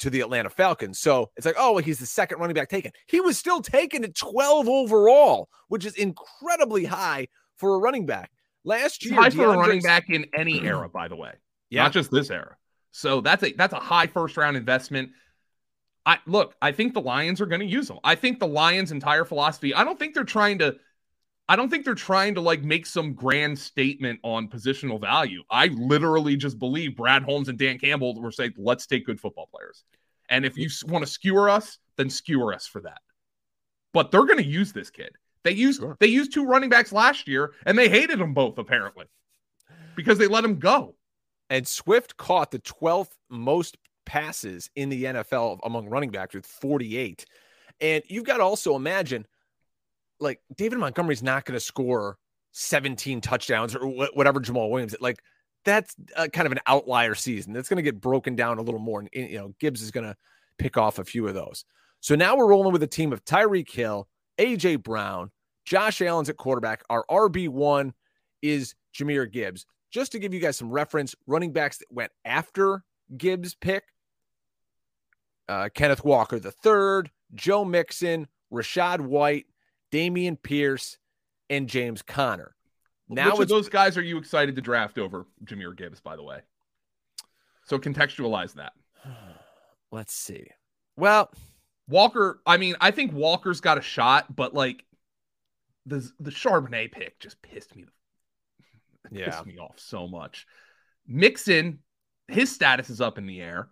[0.00, 0.98] to the Atlanta Falcons.
[0.98, 2.92] So it's like, oh, well, he's the second running back taken.
[3.06, 8.30] He was still taken at 12 overall, which is incredibly high for a running back.
[8.64, 11.32] Last year, high for a running back in any era, by the way,
[11.70, 11.84] yeah.
[11.84, 12.56] not just this era.
[12.96, 15.10] So that's a that's a high first round investment.
[16.06, 17.98] I look, I think the Lions are going to use them.
[18.02, 19.74] I think the Lions' entire philosophy.
[19.74, 20.76] I don't think they're trying to.
[21.46, 25.42] I don't think they're trying to like make some grand statement on positional value.
[25.50, 29.50] I literally just believe Brad Holmes and Dan Campbell were saying, "Let's take good football
[29.54, 29.84] players."
[30.30, 33.02] And if you want to skewer us, then skewer us for that.
[33.92, 35.10] But they're going to use this kid.
[35.44, 35.98] They used sure.
[36.00, 39.04] they used two running backs last year, and they hated them both apparently
[39.96, 40.95] because they let him go.
[41.50, 47.24] And Swift caught the 12th most passes in the NFL among running backs with 48.
[47.80, 49.26] And you've got to also imagine
[50.18, 52.16] like David Montgomery's not going to score
[52.52, 54.96] 17 touchdowns or whatever Jamaal Williams.
[55.00, 55.18] Like
[55.64, 57.52] that's kind of an outlier season.
[57.52, 59.00] That's going to get broken down a little more.
[59.00, 60.16] And, you know, Gibbs is going to
[60.58, 61.64] pick off a few of those.
[62.00, 65.30] So now we're rolling with a team of Tyreek Hill, AJ Brown,
[65.64, 66.82] Josh Allen's at quarterback.
[66.88, 67.92] Our RB1
[68.42, 72.84] is Jahmyr Gibbs just to give you guys some reference, running backs that went after
[73.16, 73.84] Gibbs' pick
[75.48, 79.46] uh, Kenneth Walker the third, Joe Mixon, Rachaad White,
[79.90, 80.98] Dameon Pierce,
[81.48, 82.54] and James Conner.
[83.08, 86.00] Now, which of those guys are you excited to draft over Jahmyr Gibbs?
[86.00, 86.40] By the way,
[87.64, 88.74] so contextualize that.
[89.90, 90.48] Let's see.
[90.98, 91.30] Well,
[91.88, 92.42] Walker.
[92.44, 94.84] I mean, I think Walker's got a shot, but like
[95.86, 97.86] the the Charbonnet pick just pissed me
[99.10, 99.26] yeah.
[99.26, 100.46] pissed me off so much.
[101.06, 101.80] Mixon,
[102.28, 103.68] his status is up in the air.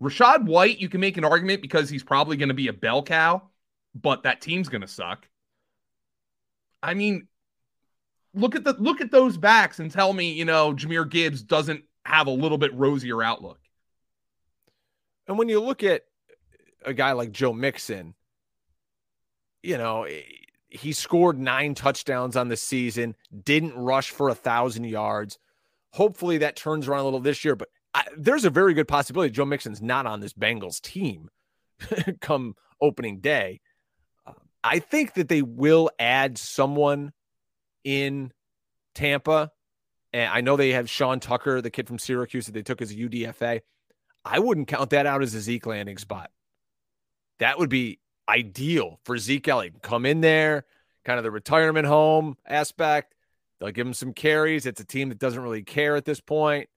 [0.00, 3.02] Rachaad White, you can make an argument because he's probably going to be a bell
[3.02, 3.42] cow,
[3.94, 5.28] but that team's going to suck.
[6.82, 7.28] I mean,
[8.34, 11.84] look at the look at those backs and tell me, you know, Jahmyr Gibbs doesn't
[12.04, 13.60] have a little bit rosier outlook.
[15.28, 16.02] And when you look at
[16.84, 18.14] a guy like Joe Mixon,
[19.62, 20.06] you know,
[20.72, 25.38] he scored nine touchdowns on the season, didn't rush for a thousand yards.
[25.92, 29.30] Hopefully that turns around a little this year, but I, there's a very good possibility
[29.30, 31.28] Joe Mixon's not on this Bengals team
[32.20, 33.60] come opening day.
[34.26, 34.32] Uh,
[34.64, 37.12] I think that they will add someone
[37.84, 38.32] in
[38.94, 39.50] Tampa.
[40.14, 42.90] And I know they have Sean Tucker, the kid from Syracuse that they took as
[42.90, 43.60] a UDFA.
[44.24, 46.30] I wouldn't count that out as a Zeke landing spot.
[47.38, 49.82] That would be ideal for Zeke Elliott.
[49.82, 50.64] Come in there,
[51.04, 53.14] kind of the retirement home aspect.
[53.58, 54.66] They'll give him some carries.
[54.66, 56.68] It's a team that doesn't really care at this point.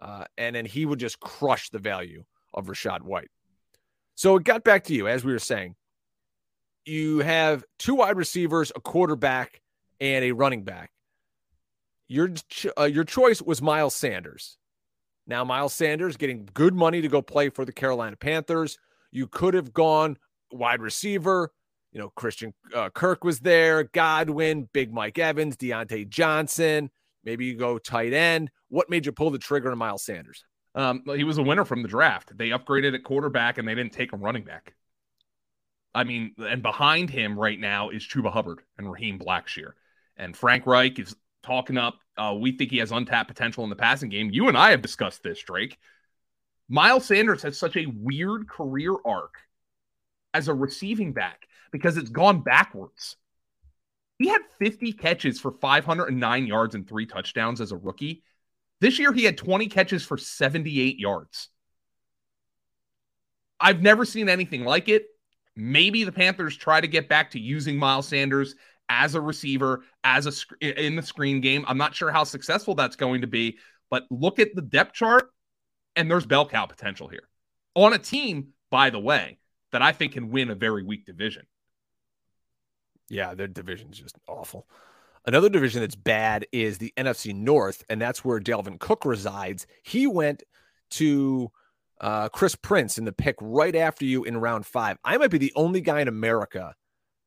[0.00, 3.30] Uh, and then he would just crush the value of Rachaad White.
[4.14, 5.74] So it got back to you, as we were saying.
[6.84, 9.60] You have two wide receivers, a quarterback,
[10.00, 10.90] and a running back.
[12.08, 12.30] Your
[12.78, 14.56] uh, your choice was Miles Sanders.
[15.26, 18.78] Now Miles Sanders getting good money to go play for the Carolina Panthers.
[19.10, 20.16] You could have gone
[20.52, 21.52] wide receiver.
[21.92, 26.90] You know, Christian uh, Kirk was there, Godwin, Big Mike Evans, Diontae Johnson.
[27.24, 28.50] Maybe you go tight end.
[28.68, 30.44] What made you pull the trigger on Miles Sanders?
[30.74, 32.36] Um, he was a winner from the draft.
[32.36, 34.74] They upgraded at quarterback and they didn't take a running back.
[35.94, 39.72] I mean, and behind him right now is Chuba Hubbard and Raheem Blackshear.
[40.16, 41.98] And Frank Reich is talking up.
[42.16, 44.30] Uh, we think he has untapped potential in the passing game.
[44.30, 45.78] You and I have discussed this, Drake.
[46.68, 49.34] Miles Sanders has such a weird career arc
[50.34, 53.16] as a receiving back because it's gone backwards.
[54.18, 58.22] He had 50 catches for 509 yards and three touchdowns as a rookie.
[58.80, 61.48] This year, he had 20 catches for 78 yards.
[63.60, 65.06] I've never seen anything like it.
[65.56, 68.54] Maybe the Panthers try to get back to using Miles Sanders
[68.88, 71.64] as a receiver, as a in the screen game.
[71.66, 73.58] I'm not sure how successful that's going to be,
[73.90, 75.30] but look at the depth chart,
[75.96, 77.28] and there's bell cow potential here
[77.74, 79.38] on a team, by the way,
[79.72, 81.46] that I think can win a very weak division.
[83.08, 84.66] Yeah, their division's just awful.
[85.26, 89.66] Another division that's bad is the NFC North, and that's where Dalvin Cook resides.
[89.82, 90.42] He went
[90.90, 91.50] to
[92.00, 94.96] uh, Chris Prince in the pick right after you in round five.
[95.04, 96.74] I might be the only guy in America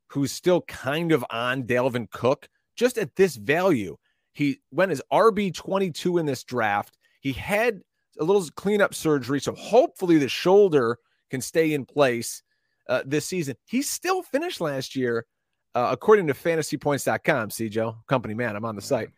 [0.08, 3.98] who's still kind of on Dalvin Cook just at this value.
[4.34, 6.98] He went as RB 22 in this draft.
[7.20, 7.82] He had
[8.20, 10.98] a little cleanup surgery, so hopefully the shoulder
[11.32, 12.44] can stay in place
[12.88, 13.56] uh, this season.
[13.66, 15.26] He still finished last year,
[15.74, 19.10] uh, according to fantasypoints.com, see, Joe, company man, I'm on the site,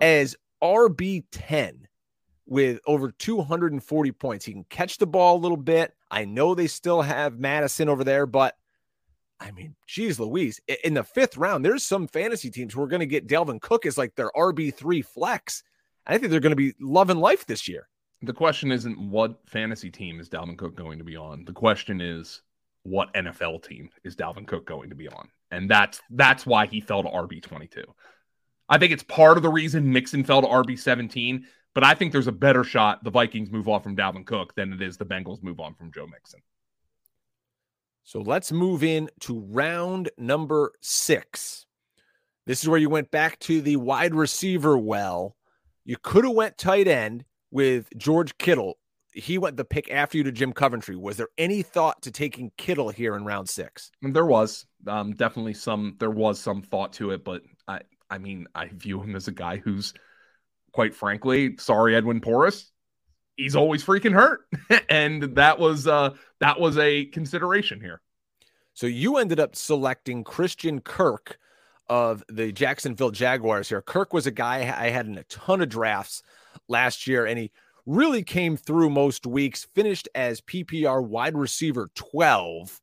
[0.00, 1.88] as RB 10
[2.46, 4.44] with over 240 points.
[4.44, 5.94] He can catch the ball a little bit.
[6.10, 8.54] I know they still have Mattison over there, but
[9.40, 13.00] I mean, geez, Louise, in the fifth round, there's some fantasy teams who are going
[13.00, 15.62] to get Dalvin Cook as like their RB3 flex.
[16.06, 17.88] I think they're going to be loving life this year.
[18.24, 21.44] The question isn't what fantasy team is Dalvin Cook going to be on.
[21.44, 22.42] The question is
[22.82, 25.28] what NFL team is Dalvin Cook going to be on?
[25.50, 27.84] And that's that's why he fell to RB22.
[28.68, 31.42] I think it's part of the reason Mixon fell to RB17,
[31.74, 34.72] but I think there's a better shot the Vikings move on from Dalvin Cook than
[34.72, 36.40] it is the Bengals move on from Joe Mixon.
[38.04, 41.66] So let's move in to round number six.
[42.46, 45.36] This is where you went back to the wide receiver well.
[45.84, 48.76] You could have went tight end with George Kittle.
[49.12, 50.96] He went the pick after you to Jim Coventry.
[50.96, 53.92] Was there any thought to taking Kittle here in round six?
[54.02, 55.96] There was um, definitely some.
[56.00, 59.32] There was some thought to it, but I, I mean, I view him as a
[59.32, 59.94] guy who's,
[60.72, 62.72] quite frankly, sorry, Edwin Porras,
[63.36, 64.40] he's always freaking hurt,
[64.88, 68.00] and that was uh, that was a consideration here.
[68.74, 71.38] So you ended up selecting Christian Kirk
[71.88, 73.80] of the Jacksonville Jaguars here.
[73.80, 76.24] Kirk was a guy I had in a ton of drafts
[76.68, 77.50] last year, and he
[77.86, 82.80] really came through most weeks, finished as PPR wide receiver 12,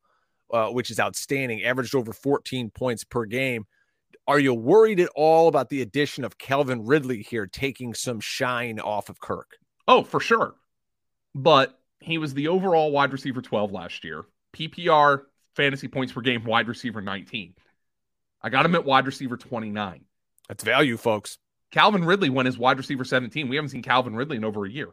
[0.53, 3.65] uh, which is outstanding, averaged over 14 points per game.
[4.27, 8.79] Are you worried at all about the addition of Calvin Ridley here taking some shine
[8.79, 9.57] off of Kirk?
[9.87, 10.55] Oh, for sure.
[11.33, 14.25] But he was the overall wide receiver 12 last year.
[14.53, 15.23] PPR
[15.55, 17.53] fantasy points per game, wide receiver 19.
[18.41, 20.05] I got him at wide receiver 29.
[20.47, 21.37] That's value, folks.
[21.71, 23.47] Calvin Ridley went as wide receiver 17.
[23.47, 24.89] We haven't seen Calvin Ridley in over a year.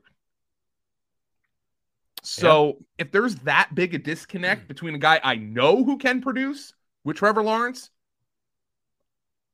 [2.23, 2.73] So yeah.
[2.99, 4.69] if there's that big a disconnect mm.
[4.69, 7.91] between a guy I know who can produce with Trevor Lawrence,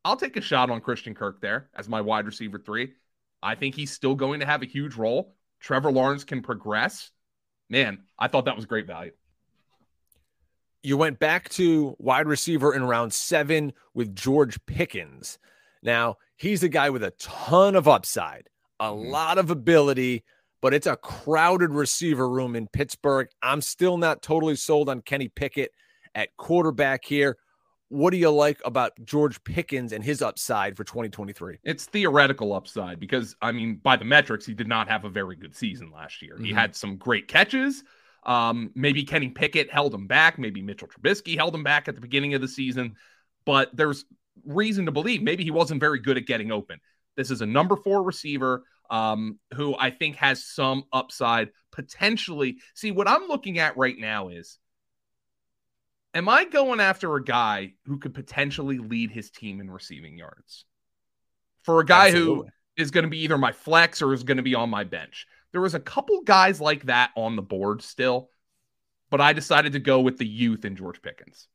[0.04, 2.92] I'll take a shot on Christian Kirk there as my wide receiver three.
[3.42, 5.34] I think he's still going to have a huge role.
[5.60, 7.10] Trevor Lawrence can progress.
[7.70, 9.12] Man, I thought that was great value.
[10.82, 15.38] You went back to wide receiver in round seven with George Pickens.
[15.84, 18.48] Now, he's a guy with a ton of upside,
[18.80, 19.10] a mm-hmm.
[19.10, 20.24] lot of ability,
[20.62, 23.28] but it's a crowded receiver room in Pittsburgh.
[23.42, 25.70] I'm still not totally sold on Kenny Pickett
[26.14, 27.36] at quarterback here.
[27.90, 31.58] What do you like about George Pickens and his upside for 2023?
[31.62, 35.36] It's theoretical upside because, I mean, by the metrics, he did not have a very
[35.36, 36.34] good season last year.
[36.34, 36.44] Mm-hmm.
[36.44, 37.84] He had some great catches.
[38.24, 40.38] Um, maybe Kenny Pickett held him back.
[40.38, 42.96] Maybe Mitchell Trubisky held him back at the beginning of the season.
[43.44, 44.06] But there's
[44.44, 46.80] reason to believe maybe he wasn't very good at getting open.
[47.16, 52.58] This is a number four receiver um, who I think has some upside potentially.
[52.74, 54.58] See, what I'm looking at right now is
[56.12, 60.64] am I going after a guy who could potentially lead his team in receiving yards?
[61.62, 62.46] For a guy Absolutely.
[62.76, 64.84] who is going to be either my flex or is going to be on my
[64.84, 65.26] bench.
[65.52, 68.28] There was a couple guys like that on the board still,
[69.10, 71.48] but I decided to go with the youth in George Pickens.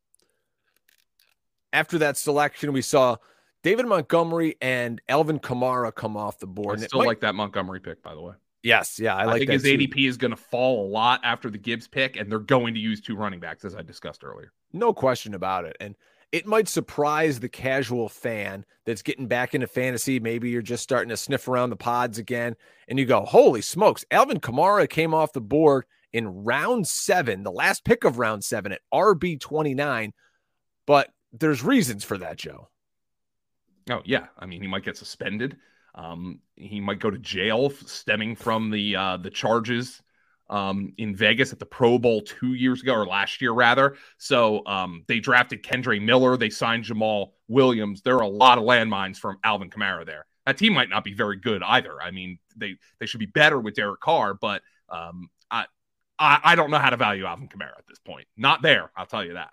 [1.73, 3.17] After that selection, we saw
[3.63, 6.79] David Montgomery and Alvin Kamara come off the board.
[6.79, 7.07] I still might...
[7.07, 8.33] like that Montgomery pick, by the way.
[8.63, 9.77] Yes, yeah, I, like I think his too.
[9.77, 12.79] ADP is going to fall a lot after the Gibbs pick, and they're going to
[12.79, 14.51] use two running backs, as I discussed earlier.
[14.73, 15.77] No question about it.
[15.79, 15.95] And
[16.31, 20.19] it might surprise the casual fan that's getting back into fantasy.
[20.19, 22.55] Maybe you're just starting to sniff around the pods again,
[22.87, 27.51] and you go, "Holy smokes!" Alvin Kamara came off the board in round seven, the
[27.51, 30.13] last pick of round seven at RB twenty nine.
[30.85, 32.69] But there's reasons for that, Joe.
[33.89, 35.57] Oh yeah, I mean he might get suspended.
[35.95, 40.01] Um, he might go to jail stemming from the uh, the charges
[40.49, 43.95] um, in Vegas at the Pro Bowl two years ago or last year rather.
[44.17, 46.37] So um, they drafted Kendre Miller.
[46.37, 48.01] They signed Jamaal Williams.
[48.01, 50.25] There are a lot of landmines from Alvin Kamara there.
[50.45, 52.01] That team might not be very good either.
[52.01, 55.65] I mean, they they should be better with Derek Carr, but um, I,
[56.17, 58.27] I I don't know how to value Alvin Kamara at this point.
[58.37, 59.51] Not there, I'll tell you that.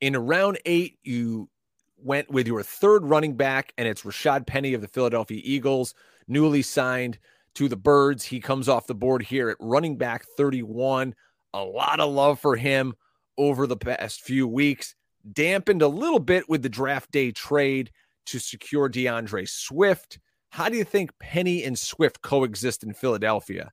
[0.00, 1.48] In round eight, you
[1.96, 5.94] went with your third running back, and it's Rashaad Penny of the Philadelphia Eagles,
[6.28, 7.18] newly signed
[7.54, 8.24] to the Birds.
[8.24, 11.14] He comes off the board here at running back 31.
[11.54, 12.94] A lot of love for him
[13.36, 14.94] over the past few weeks,
[15.32, 17.90] dampened a little bit with the draft day trade
[18.26, 20.18] to secure D'Andre Swift.
[20.50, 23.72] How do you think Penny and Swift coexist in Philadelphia?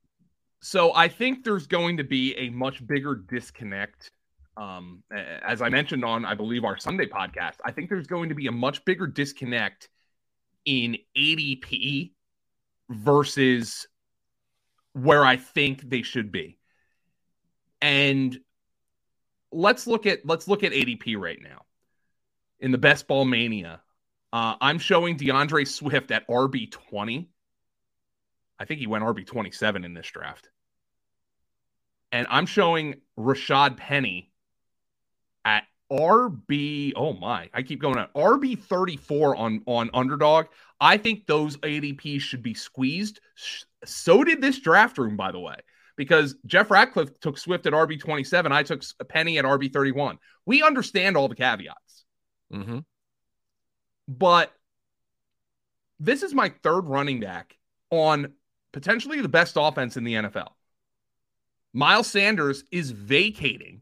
[0.61, 4.11] So I think there's going to be a much bigger disconnect
[4.57, 8.35] um, as I mentioned on, I believe, our Sunday podcast, I think there's going to
[8.35, 9.89] be a much bigger disconnect
[10.65, 12.11] in ADP
[12.89, 13.87] versus
[14.93, 16.57] where I think they should be.
[17.81, 18.37] And
[19.51, 21.63] let's look at let's look at ADP right now.
[22.59, 23.81] In the best ball mania,
[24.31, 27.29] uh, I'm showing D'Andre Swift at RB 20.
[28.57, 30.49] I think he went RB 27 in this draft.
[32.13, 34.31] And I'm showing Rashaad Penny
[35.45, 36.93] at RB.
[36.95, 40.47] Oh my, I keep going at RB 34 on on underdog.
[40.81, 43.21] I think those ADPs should be squeezed.
[43.85, 45.57] So did this draft room, by the way,
[45.95, 48.51] because Jeff Ratcliffe took Swift at RB 27.
[48.51, 50.17] I took a Penny at RB 31.
[50.45, 52.05] We understand all the caveats.
[52.51, 52.79] Mm-hmm.
[54.07, 54.51] But
[55.99, 57.55] this is my third running back
[57.89, 58.33] on
[58.73, 60.49] potentially the best offense in the NFL.
[61.73, 63.81] Miles Sanders is vacating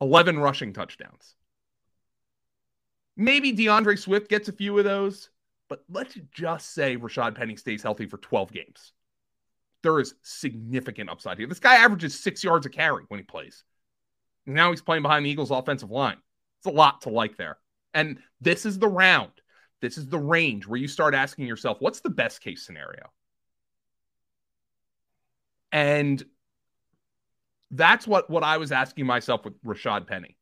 [0.00, 1.34] 11 rushing touchdowns.
[3.16, 5.30] Maybe D'Andre Swift gets a few of those,
[5.68, 8.92] but let's just say Rashaad Penny stays healthy for 12 games.
[9.82, 11.46] There is significant upside here.
[11.46, 13.64] This guy averages six yards a carry when he plays.
[14.44, 16.18] Now he's playing behind the Eagles' offensive line.
[16.58, 17.58] It's a lot to like there.
[17.94, 19.32] And this is the round.
[19.80, 23.10] This is the range where you start asking yourself, what's the best case scenario?
[25.72, 26.24] And
[27.70, 30.36] that's what what I was asking myself with Rashaad Penny.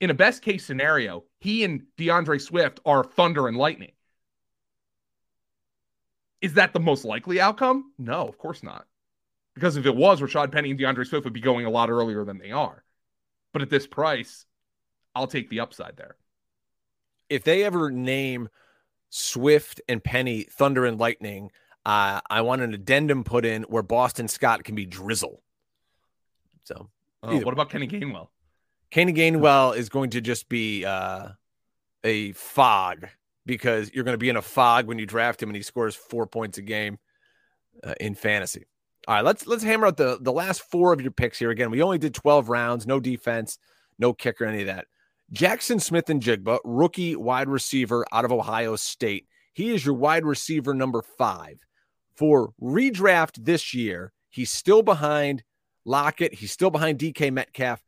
[0.00, 3.92] In a best case scenario, he and D'Andre Swift are thunder and lightning.
[6.40, 7.92] Is that the most likely outcome?
[7.98, 8.86] No, of course not.
[9.54, 12.24] Because if it was, Rashaad Penny and D'Andre Swift would be going a lot earlier
[12.24, 12.84] than they are.
[13.52, 14.44] But at this price,
[15.14, 16.16] I'll take the upside there.
[17.30, 18.48] If they ever name
[19.10, 21.50] Swift and Penny Thunder and Lightning,
[21.86, 25.40] uh, I want an addendum put in where Boston Scott can be Drizzle.
[26.64, 26.90] So,
[27.22, 28.28] oh, what about Kenny Gainwell?
[28.90, 31.30] Kenny Gainwell is going to just be uh,
[32.02, 33.08] a fog
[33.46, 35.94] because you're going to be in a fog when you draft him and he scores
[35.94, 36.98] four points a game
[37.82, 38.64] uh, in fantasy.
[39.06, 41.50] All right, let's let's hammer out the the last four of your picks here.
[41.50, 43.58] Again, we only did 12 rounds, no defense,
[43.98, 44.86] no kicker, any of that.
[45.32, 49.26] Jaxon Smith-Njigba, rookie wide receiver out of Ohio State.
[49.52, 51.58] He is your wide receiver number five.
[52.14, 55.42] For redraft this year, he's still behind
[55.84, 56.34] Lockett.
[56.34, 57.82] He's still behind DK Metcalf.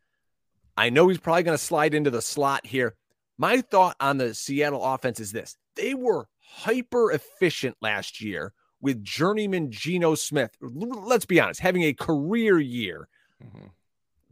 [0.76, 2.94] I know he's probably going to slide into the slot here.
[3.38, 9.02] My thought on the Seattle offense is this they were hyper efficient last year with
[9.02, 10.56] journeyman Geno Smith.
[10.60, 13.08] Let's be honest, having a career year.
[13.42, 13.66] Mm-hmm.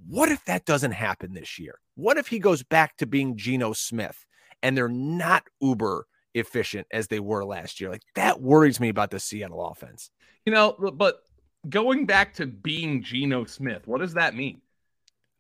[0.07, 1.81] What if that doesn't happen this year?
[1.95, 4.27] What if he goes back to being Geno Smith
[4.63, 7.91] and they're not uber efficient as they were last year?
[7.91, 10.11] Like that worries me about the Seattle offense.
[10.45, 11.23] You know, but
[11.69, 14.61] going back to being Geno Smith, what does that mean?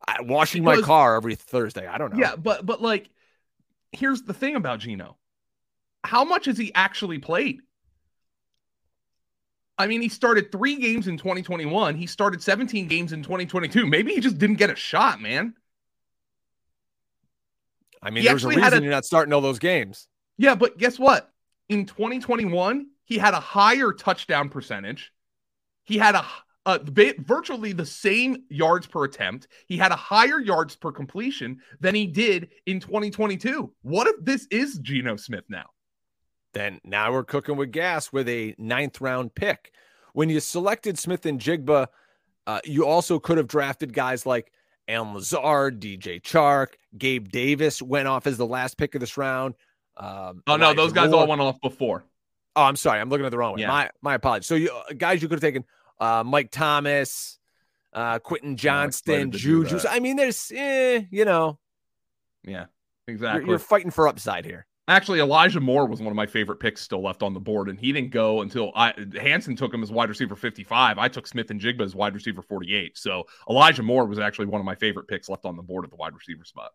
[0.06, 1.86] I, washing because, my car every Thursday.
[1.86, 2.20] I don't know.
[2.20, 3.10] Yeah, but but like,
[3.92, 5.16] here's the thing about Geno.
[6.04, 7.60] How much has he actually played?
[9.76, 11.96] I mean, he started three games in 2021.
[11.96, 13.86] He started 17 games in 2022.
[13.86, 15.54] Maybe he just didn't get a shot, man.
[18.00, 20.06] I mean, he there's a reason a, you're not starting all those games.
[20.36, 21.32] Yeah, but guess what?
[21.68, 25.12] In 2021, he had a higher touchdown percentage.
[25.84, 26.24] He had a,
[26.66, 26.80] a
[27.18, 29.48] virtually the same yards per attempt.
[29.66, 33.72] He had a higher yards per completion than he did in 2022.
[33.82, 35.66] What if this is Geno Smith now?
[36.54, 39.72] then now we're cooking with gas with a ninth round pick.
[40.14, 41.88] When you selected Smith-Njigba,
[42.46, 44.52] uh, you also could have drafted guys like
[44.88, 49.54] Allen Lazard, DJ Chark, Gabe Davis went off as the last pick of this round.
[49.96, 51.20] Um, oh no, those guys Moore.
[51.20, 52.04] all went off before.
[52.56, 53.60] Oh, I'm sorry, I'm looking at the wrong one.
[53.60, 53.68] Yeah.
[53.68, 54.46] My my apologies.
[54.46, 55.64] So you uh, guys, you could have taken
[56.00, 57.38] uh, Mike Thomas,
[57.92, 59.80] uh, Quentin Johnston, Juju.
[59.88, 61.58] I mean, there's, eh, you know,
[62.44, 62.66] yeah,
[63.08, 63.42] exactly.
[63.42, 64.66] You're, you're fighting for upside here.
[64.86, 67.80] Actually, Elijah Moore was one of my favorite picks still left on the board, and
[67.80, 70.98] he didn't go until I Hansen took him as wide receiver 55.
[70.98, 72.98] I took Smith-Njigba as wide receiver 48.
[72.98, 75.90] So Elijah Moore was actually one of my favorite picks left on the board at
[75.90, 76.72] the wide receiver spot.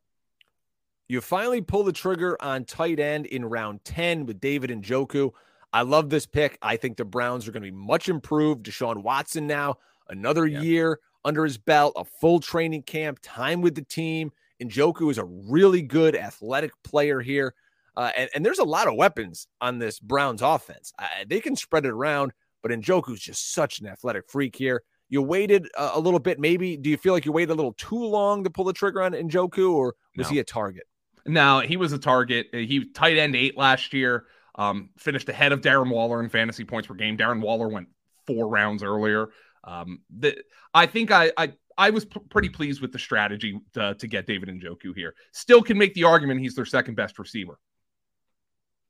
[1.08, 5.32] You finally pull the trigger on tight end in round 10 with David Njoku.
[5.72, 6.58] I love this pick.
[6.62, 8.66] I think the Browns are going to be much improved.
[8.66, 9.76] Deshaun Watson now,
[10.08, 10.62] another yeah.
[10.62, 14.32] year under his belt, a full training camp, time with the team.
[14.62, 17.54] Njoku is a really good athletic player here.
[17.96, 20.94] Uh, and, and, there's a lot of weapons on this Browns offense.
[20.98, 24.84] Uh, they can spread it around, but Njoku's just such an athletic freak here.
[25.10, 26.78] You waited a, a, little bit, maybe.
[26.78, 29.14] Do you feel like you waited a little too long to pull the trigger on
[29.14, 30.34] Njoku, or was no.
[30.34, 30.84] he a target?
[31.26, 32.48] No, he was a target.
[32.54, 34.26] He tight end eight last year.
[34.60, 37.18] Um, finished ahead of Darren Waller in fantasy points per game.
[37.18, 37.88] Darren Waller went
[38.28, 39.30] four rounds earlier.
[39.64, 40.36] Um, the,
[40.74, 44.28] I think I, I I was p- pretty pleased with the strategy to, to get
[44.28, 45.16] David Njoku here.
[45.32, 47.58] Still can make the argument he's their second best receiver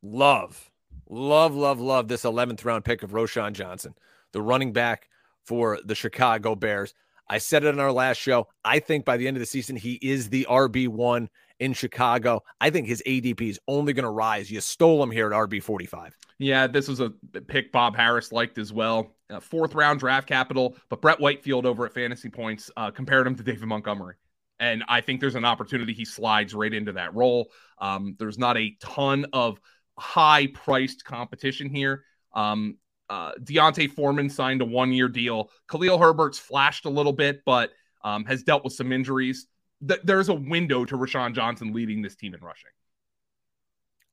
[0.01, 0.71] love,
[1.07, 3.93] love, love, love this 11th round pick of Roschon Johnson,
[4.31, 5.07] the running back
[5.45, 6.95] for the Chicago Bears.
[7.29, 8.47] I said it in our last show.
[8.65, 11.27] I think by the end of the season, he is the RB1
[11.59, 12.43] in Chicago.
[12.59, 14.49] I think his ADP is only going to rise.
[14.49, 16.15] You stole him here at RB 45.
[16.39, 17.09] Yeah, this was a
[17.47, 19.15] pick Bob Harris liked as well.
[19.29, 23.35] Uh, fourth round draft capital, but Brett Whitefield over at Fantasy Points uh, compared him
[23.35, 24.15] to David Montgomery.
[24.59, 27.51] And I think there's an opportunity he slides right into that role.
[27.79, 29.59] Um, there's not a ton of
[29.97, 32.03] high priced competition here.
[32.33, 32.77] Um,
[33.09, 35.49] uh, D'Onta Foreman signed a one year deal.
[35.69, 37.71] Khalil Herbert's flashed a little bit, but
[38.03, 39.47] um, has dealt with some injuries.
[39.87, 42.71] Th- there's a window to Roschon Johnson leading this team in rushing.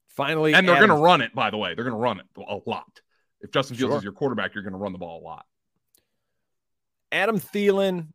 [0.08, 1.34] Finally, and they're going to run it.
[1.34, 3.00] By the way, they're going to run it a lot.
[3.40, 3.98] If Justin Fields sure.
[3.98, 5.44] is your quarterback, you're going to run the ball a lot.
[7.12, 8.08] Adam Thielen,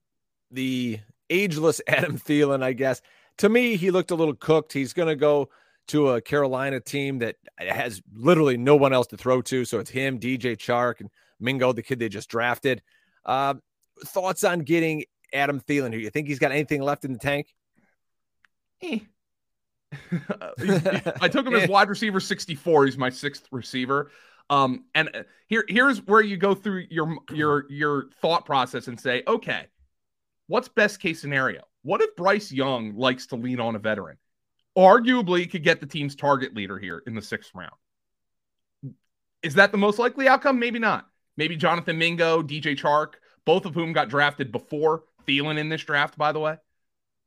[0.49, 0.99] the
[1.30, 3.02] ageless Adam Thielen, I guess.
[3.38, 4.74] To me, he looked a little cooked.
[4.74, 5.49] He's going to go
[5.88, 9.66] to a Carolina team that has literally no one else to throw to.
[9.66, 12.82] So it's him, DJ Chark, and Mingo, the kid they just drafted.
[13.26, 13.56] Uh,
[14.06, 15.91] thoughts on getting Adam Thielen?
[15.91, 17.47] Do you think he's got anything left in the tank?
[18.82, 18.99] Eh.
[21.21, 22.86] I took him as wide receiver 64.
[22.86, 24.11] He's my sixth receiver.
[24.49, 28.99] Um, and uh, here, here's where you go through your your your thought process and
[28.99, 29.67] say, okay,
[30.47, 31.61] what's best case scenario?
[31.84, 34.17] What if Bryce Young likes to lean on a veteran?
[34.77, 37.73] arguably could get the team's target leader here in the sixth round.
[39.43, 40.59] Is that the most likely outcome?
[40.59, 41.07] Maybe not.
[41.38, 43.13] Maybe Jonathan Mingo, DJ Chark,
[43.45, 46.57] both of whom got drafted before Thielen in this draft, by the way.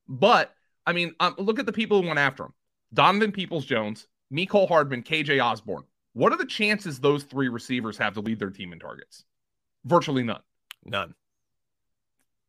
[0.09, 0.55] But
[0.87, 2.55] I mean, um, look at the people who went after him:
[2.93, 5.85] Donovan Peoples Jones, Mecole Hardman, KJ Osborn.
[6.13, 9.25] What are the chances those three receivers have to lead their team in targets?
[9.85, 10.43] Virtually none.
[10.85, 11.15] None.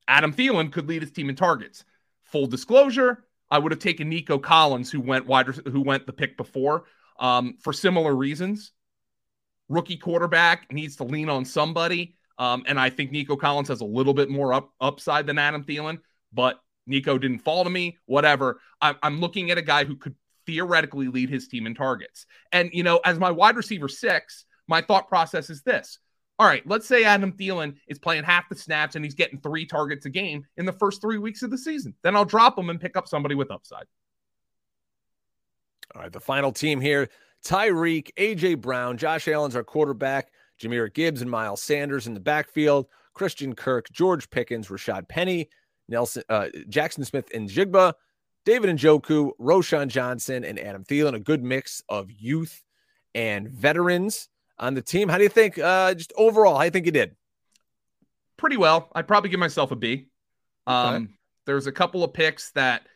[0.08, 1.84] Adam Thielen could lead his team in targets.
[2.26, 6.38] Full disclosure, I would have taken Nico Collins, who went wide, who went the pick
[6.38, 6.86] before,
[7.20, 8.72] um, for similar reasons.
[9.68, 13.86] Rookie quarterback needs to lean on somebody, um, and I think Nico Collins has a
[13.86, 16.00] little bit more up upside than Adam Thielen.
[16.34, 18.60] But Nico didn't fall to me, whatever.
[18.82, 20.16] I'm, I'm looking at a guy who could
[20.46, 22.26] theoretically lead his team in targets.
[22.52, 26.00] And, you know, as my wide receiver six, my thought process is this.
[26.38, 29.66] All right, let's say Adam Thielen is playing half the snaps and he's getting three
[29.66, 31.96] targets a game in the first three weeks of the season.
[32.04, 33.86] Then I'll drop him and pick up somebody with upside.
[35.96, 37.10] All right, the final team here
[37.46, 40.32] Tyreek, AJ Brown, Josh Allen's our quarterback,
[40.62, 45.50] Jahmyr Gibbs and Miles Sanders in the backfield, Christian Kirk, George Pickens, Rashaad Penny,
[45.88, 47.94] Nelson, uh, Jaxon Smith-Njigba,
[48.46, 51.16] David Njoku, Roschon Johnson, and Adam Thielen.
[51.16, 52.64] A good mix of youth
[53.14, 54.30] and veterans
[54.60, 55.10] on the team.
[55.10, 57.16] How do you think, uh, just overall, how do you think you did?
[58.38, 58.92] Pretty well.
[58.94, 60.08] I'd probably give myself a B.
[60.68, 61.06] Um, okay.
[61.46, 62.88] There's a couple of picks that,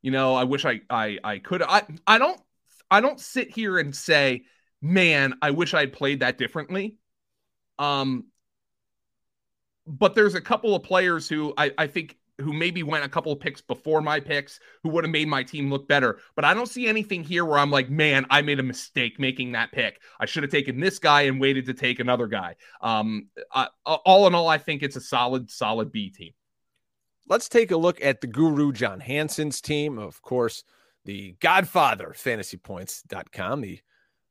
[0.00, 1.62] you know, I wish I I I could.
[1.62, 2.40] I I don't
[2.90, 4.44] I don't sit here and say,
[4.80, 6.96] man, I wish I had played that differently.
[7.78, 8.26] Um,
[9.86, 13.32] but there's a couple of players who I, I think who maybe went a couple
[13.32, 16.18] of picks before my picks who would have made my team look better.
[16.34, 19.52] But I don't see anything here where I'm like, man, I made a mistake making
[19.52, 20.00] that pick.
[20.20, 22.56] I should have taken this guy and waited to take another guy.
[22.82, 26.32] Um, I, all in all, I think it's a solid, solid B team.
[27.28, 29.98] Let's take a look at the guru John Hansen's team.
[29.98, 30.62] Of course,
[31.06, 33.80] the godfather fantasypoints.com, the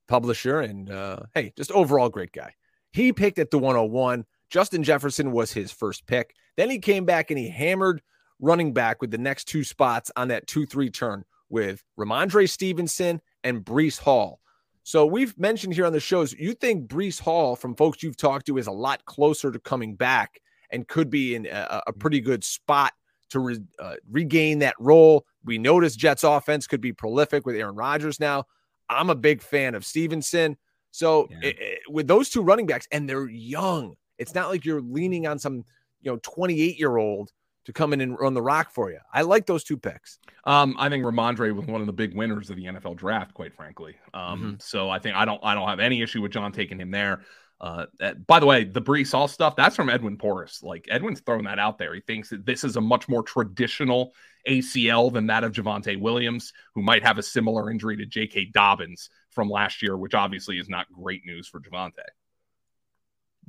[0.08, 2.54] publisher, and uh, hey, just overall great guy.
[2.96, 4.24] He picked at the 101.
[4.50, 6.34] Justin Jefferson was his first pick.
[6.56, 8.02] Then he came back and he hammered
[8.40, 13.20] running back with the next two spots on that 2 3 turn with Rhamondre Stevenson
[13.44, 14.40] and Breece Hall.
[14.84, 18.46] So we've mentioned here on the shows, you think Breece Hall, from folks you've talked
[18.46, 20.40] to, is a lot closer to coming back
[20.70, 22.94] and could be in a, a pretty good spot
[23.32, 25.26] to re, uh, regain that role.
[25.44, 28.46] We noticed Jets offense could be prolific with Aaron Rodgers now.
[28.90, 30.56] I'm a big fan of Stevenson.
[30.96, 31.50] So yeah.
[31.50, 35.28] it, it, with those two running backs, and they're young, it's not like you're leaning
[35.28, 35.66] on some
[36.02, 37.32] you know 28 year old
[37.66, 39.00] to come in and run the rock for you.
[39.14, 40.20] I like those two picks.
[40.46, 43.54] Um, I think Rhamondre was one of the big winners of the NFL draft, quite
[43.54, 43.96] frankly.
[44.14, 44.54] Um, mm-hmm.
[44.60, 47.24] so I think I don't I don't have any issue with John taking him there.
[47.60, 47.86] Uh,
[48.28, 50.62] by the way, the Breece Hall stuff, that's from Edwin Porras.
[50.62, 51.94] Like Edwin's throwing that out there.
[51.94, 54.14] He thinks that this is a much more traditional
[54.48, 58.52] ACL than that of Javonte Williams, who might have a similar injury to J.K.
[58.54, 61.92] Dobbins from last year, which obviously is not great news for Javonte.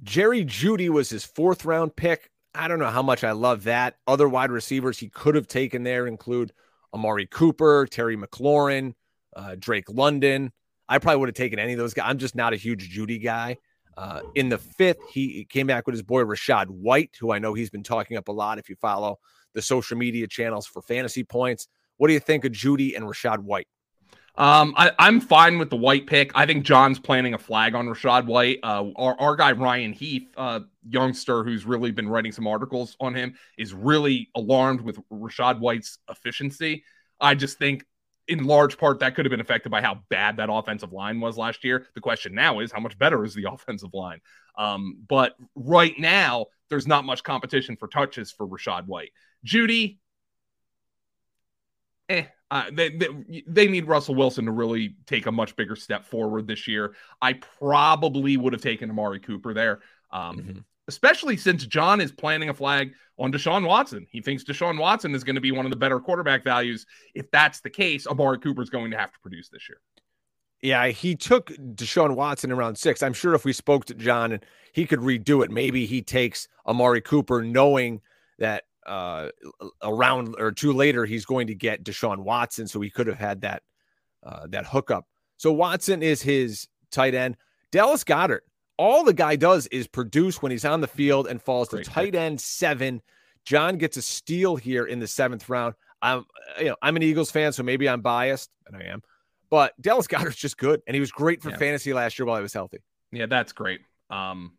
[0.03, 2.31] Jerry Jeudy was his fourth round pick.
[2.55, 3.97] I don't know how much I love that.
[4.07, 6.53] Other wide receivers he could have taken there include
[6.93, 8.95] Amari Cooper, Terry McLaurin,
[9.35, 10.53] uh, Drake London.
[10.89, 12.07] I probably would have taken any of those guys.
[12.09, 13.59] I'm just not a huge Jeudy guy.
[13.97, 17.55] Uh, in the fifth, he came back with his boy Rachaad White, who I know
[17.55, 18.59] he's been talking up a lot.
[18.59, 19.19] If you follow
[19.55, 21.67] the social media channels for fantasy points,
[21.97, 23.69] what do you think of Jeudy and Rachaad White?
[24.39, 26.31] Um, I, am fine with the White pick.
[26.35, 28.59] I think John's planting a flag on Rachaad White.
[28.63, 33.15] Uh, our, our guy Ryan Heath, uh, youngster who's really been writing some articles on
[33.15, 36.85] him, is really alarmed with Rachaad White's efficiency.
[37.19, 37.85] I just think
[38.29, 41.39] in large part that could have been affected by how bad that offensive line was
[41.39, 41.87] last year.
[41.95, 44.21] The question now is how much better is the offensive line?
[44.59, 49.13] Um, but right now, there's not much competition for touches for Rachaad White.
[49.47, 49.99] Jeudy,
[52.09, 56.05] eh, uh, they, they, they need Russell Wilson to really take a much bigger step
[56.05, 56.95] forward this year.
[57.21, 59.81] I probably would have taken Amari Cooper there.
[60.11, 64.07] Um, mm-hmm especially since John is planning a flag on Deshaun Watson.
[64.11, 66.87] He thinks Deshaun Watson is going to be one of the better quarterback values.
[67.15, 69.81] If that's the case, Amari Cooper is going to have to produce this year.
[70.63, 73.03] Yeah, he took Deshaun Watson around six.
[73.03, 76.49] I'm sure if we spoke to John and he could redo it, maybe he takes
[76.67, 78.01] Amari Cooper knowing
[78.39, 79.31] that uh,
[79.83, 82.67] a round or two later he's going to get Deshaun Watson.
[82.67, 83.63] So he could have had that
[84.23, 85.07] uh, that hookup.
[85.37, 87.37] So Watson is his tight end.
[87.71, 88.41] Dallas Goedert
[88.79, 91.91] all the guy does is produce when he's on the field and falls Great to
[91.91, 93.03] tight end seven.
[93.45, 95.75] John gets a steal here in the seventh round.
[96.03, 96.25] I'm,
[96.59, 99.03] you know, I'm an Eagles fan, so maybe I'm biased, and I am.
[99.49, 101.57] But Dallas Goedert's just good, and he was great for yeah.
[101.57, 102.79] fantasy last year while he was healthy.
[103.13, 103.81] Yeah, that's great.
[104.11, 104.59] Um,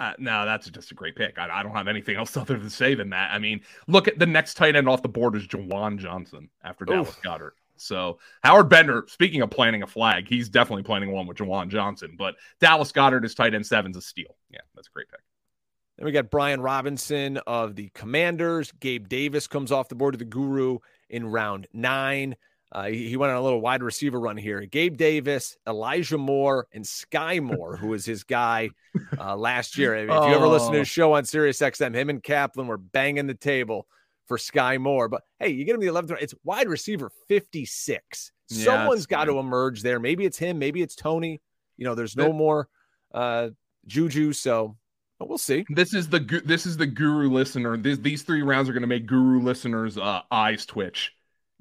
[0.00, 1.38] uh, no, that's just a great pick.
[1.38, 3.30] I, I, don't have anything else other to say than that.
[3.32, 6.84] I mean, look at the next tight end off the board is Juwan Johnson after
[6.84, 7.52] Dallas Goedert.
[7.76, 12.14] So Howard Bender, speaking of planting a flag, he's definitely planting one with Juwan Johnson.
[12.16, 14.36] But Dallas Goedert is tight end seven's a steal.
[14.50, 15.20] Yeah, that's a great pick.
[15.96, 18.72] Then we got Brian Robinson of the Commanders.
[18.80, 20.78] Gabe Davis comes off the board of the Guru
[21.08, 22.36] in round nine.
[22.74, 24.60] Uh, he, he, went on a little wide receiver run here.
[24.66, 28.70] Gabe Davis, Elijah Moore, and Sky Moore, who was his guy
[29.16, 29.94] uh, last year.
[29.94, 30.28] If oh.
[30.28, 33.34] you ever listen to his show on Sirius XM, him and Kaplan were banging the
[33.34, 33.86] table
[34.26, 35.08] for Sky Moore.
[35.08, 36.16] But hey, you get him the 11th.
[36.20, 38.32] It's wide receiver 56.
[38.50, 40.00] Yeah, Someone's got to emerge there.
[40.00, 40.58] Maybe it's him.
[40.58, 41.40] Maybe it's Tony.
[41.76, 42.68] You know, there's no more
[43.12, 43.50] uh,
[43.86, 44.32] Juju.
[44.32, 44.76] So
[45.20, 45.64] But we'll see.
[45.70, 47.76] This is the this is the guru listener.
[47.76, 51.12] This, these three rounds are going to make guru listeners' uh, eyes twitch.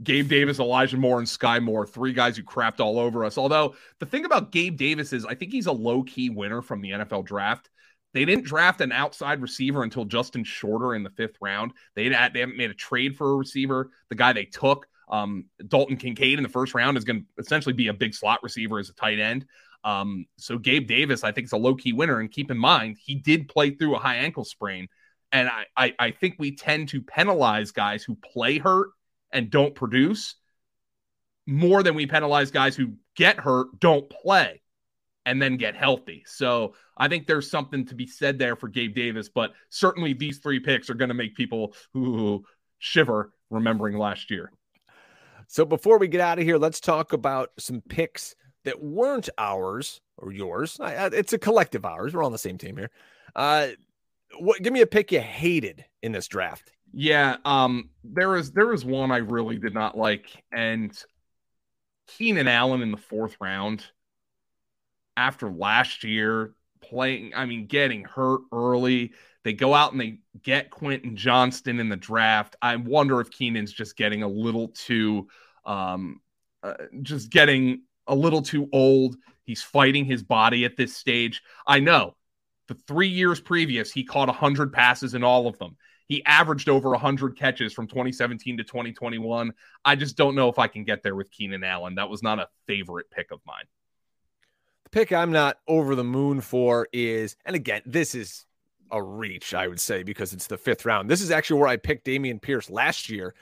[0.03, 3.37] Gabe Davis, Elijah Moore, and Sky Moore, three guys who crapped all over us.
[3.37, 6.81] Although the thing about Gabe Davis is, I think he's a low key winner from
[6.81, 7.69] the NFL draft.
[8.13, 11.73] They didn't draft an outside receiver until Justin Shorter in the fifth round.
[11.95, 13.91] They, had, they haven't made a trade for a receiver.
[14.09, 17.73] The guy they took, um, Dalton Kincaid, in the first round is going to essentially
[17.73, 19.45] be a big slot receiver as a tight end.
[19.83, 22.19] Um, so Gabe Davis, I think, is a low key winner.
[22.19, 24.87] And keep in mind, he did play through a high ankle sprain.
[25.31, 28.89] And I, I, I think we tend to penalize guys who play hurt
[29.33, 30.35] and don't produce
[31.45, 34.61] more than we penalize guys who get hurt, don't play
[35.25, 36.23] and then get healthy.
[36.25, 40.39] So I think there's something to be said there for Gabe Davis, but certainly these
[40.39, 42.43] three picks are going to make people who
[42.79, 44.51] shiver remembering last year.
[45.47, 50.01] So before we get out of here, let's talk about some picks that weren't ours
[50.17, 50.77] or yours.
[50.79, 52.13] I, it's a collective ours.
[52.13, 52.89] We're on the same team here.
[53.35, 53.67] Uh,
[54.39, 54.61] what?
[54.61, 56.72] Give me a pick you hated in this draft.
[56.93, 60.95] Yeah, um, there was there was one I really did not like, and
[62.07, 63.85] Keenan Allen in the fourth round
[65.17, 69.13] after last year playing, I mean, getting hurt early.
[69.43, 72.55] They go out and they get Quentin Johnston in the draft.
[72.61, 75.27] I wonder if Keenan's just getting a little too,
[75.65, 76.21] um,
[76.61, 79.17] uh, just getting a little too old.
[79.43, 81.41] He's fighting his body at this stage.
[81.67, 82.15] I know
[82.67, 85.75] the three years previous, he caught 100 passes in all of them.
[86.07, 89.53] He averaged over 100 catches from 2017 to 2021.
[89.85, 91.95] I just don't know if I can get there with Keenan Allen.
[91.95, 93.65] That was not a favorite pick of mine
[94.83, 98.45] The pick I'm not over the moon for is, and again, this is
[98.91, 101.09] a reach, I would say, because it's the fifth round.
[101.09, 103.33] This is actually where I picked Dameon Pierce last year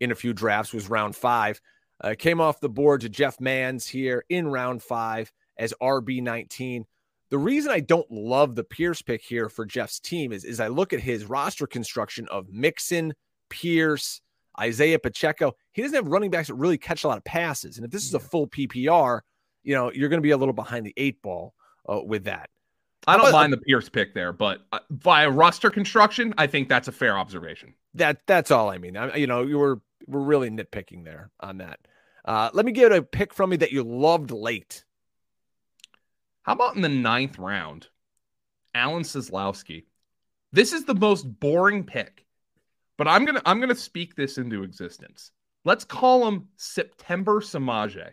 [0.00, 1.60] in a few drafts, was round five.
[2.00, 6.84] Uh, came off the board to Jeff Mans here in round five as RB19.
[7.30, 10.68] The reason I don't love the Pierce pick here for Jeff's team is, is I
[10.68, 13.12] look at his roster construction of Mixon,
[13.50, 14.20] Pierce,
[14.58, 15.52] Isaiah Pacheco.
[15.72, 17.76] He doesn't have running backs that really catch a lot of passes.
[17.76, 19.20] And if this is a full PPR,
[19.62, 21.54] you know, you're going to be a little behind the eight ball
[21.88, 22.48] uh, with that.
[23.06, 26.68] I don't but, mind the Pierce pick there, but uh, via roster construction, I think
[26.68, 27.74] that's a fair observation.
[27.94, 28.96] That that's all I mean.
[28.96, 31.78] I, you know, you were we're really nitpicking there on that.
[32.24, 34.84] Uh, let me get a pick from me that you loved late.
[36.48, 37.88] How about in the ninth round,
[38.74, 39.84] Alan Seslowsky?
[40.50, 42.24] This is the most boring pick,
[42.96, 45.30] but I'm gonna I'm gonna speak this into existence.
[45.66, 48.12] Let's call him September Samaje.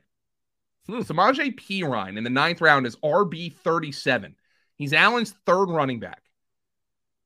[0.86, 1.00] Hmm.
[1.00, 4.36] Samaje Perine in the ninth round is RB 37.
[4.76, 6.22] He's Alan's third running back.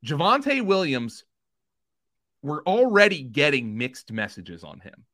[0.05, 1.23] Javonte Williams,
[2.43, 5.05] we're already getting mixed messages on him.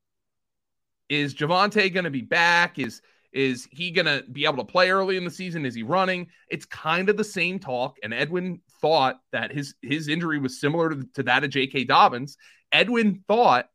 [1.08, 2.78] Is Javonte going to be back?
[2.78, 3.00] Is
[3.36, 5.66] is he going to be able to play early in the season?
[5.66, 6.28] Is he running?
[6.48, 7.98] It's kind of the same talk.
[8.02, 11.84] And Edwin thought that his his injury was similar to, to that of J.K.
[11.84, 12.36] Dobbins.
[12.72, 13.68] Edwin thought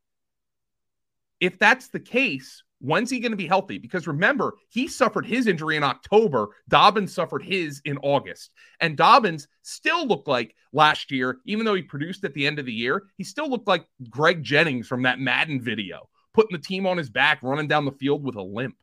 [1.39, 3.77] if that's the case, When's he going to be healthy?
[3.77, 6.47] Because remember, he suffered his injury in October.
[6.67, 8.49] Dobbins suffered his in August.
[8.79, 12.65] And Dobbins still looked like last year, even though he produced at the end of
[12.65, 16.87] the year, he still looked like Greg Jennings from that Madden video, putting the team
[16.87, 18.75] on his back, running down the field with a limp.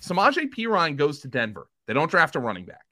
[0.00, 1.66] Samaje Perine goes to Denver.
[1.86, 2.84] They don't draft a running back.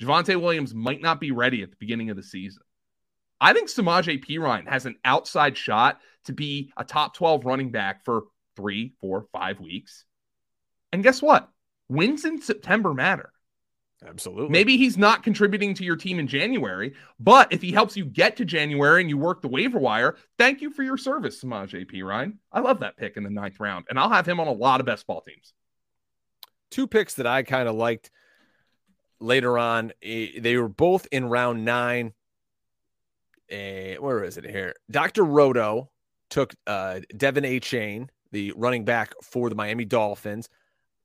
[0.00, 2.62] Javonte Williams might not be ready at the beginning of the season.
[3.40, 8.04] I think Samaje Perine has an outside shot to be a top 12 running back
[8.04, 8.24] for
[8.56, 10.04] three, four, five weeks.
[10.92, 11.48] And guess what?
[11.88, 13.32] Wins in September matter.
[14.06, 14.48] Absolutely.
[14.48, 18.36] Maybe he's not contributing to your team in January, but if he helps you get
[18.36, 22.34] to January and you work the waiver wire, thank you for your service, Samaje Perine.
[22.50, 24.80] I love that pick in the ninth round, and I'll have him on a lot
[24.80, 25.52] of best ball teams.
[26.72, 28.10] Two picks that I kind of liked
[29.20, 29.92] later on.
[30.02, 32.14] Eh, they were both in round nine.
[33.50, 34.74] Uh, where is it here?
[34.90, 35.22] Dr.
[35.22, 35.90] Roto
[36.30, 40.48] took uh, De'Von Achane the running back for the Miami Dolphins.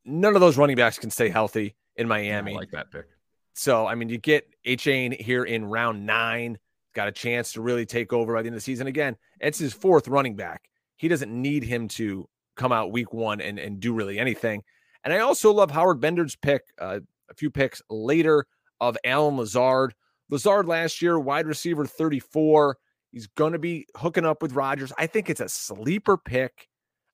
[0.06, 2.54] None of those running backs can stay healthy in Miami.
[2.54, 3.06] I like that pick.
[3.54, 6.58] So, I mean, you get Achane here in round nine,
[6.94, 8.88] got a chance to really take over by the end of the season.
[8.88, 10.70] Again, it's his fourth running back.
[10.96, 14.64] He doesn't need him to come out week one and, and do really anything.
[15.08, 17.00] And I also love Howard Bender's pick, uh,
[17.30, 18.46] a few picks later
[18.82, 19.94] of Allen Lazard.
[20.30, 22.78] Lazard last year, wide receiver 34.
[23.14, 24.92] He's going to be hooking up with Rodgers.
[24.98, 26.68] I think it's a sleeper pick.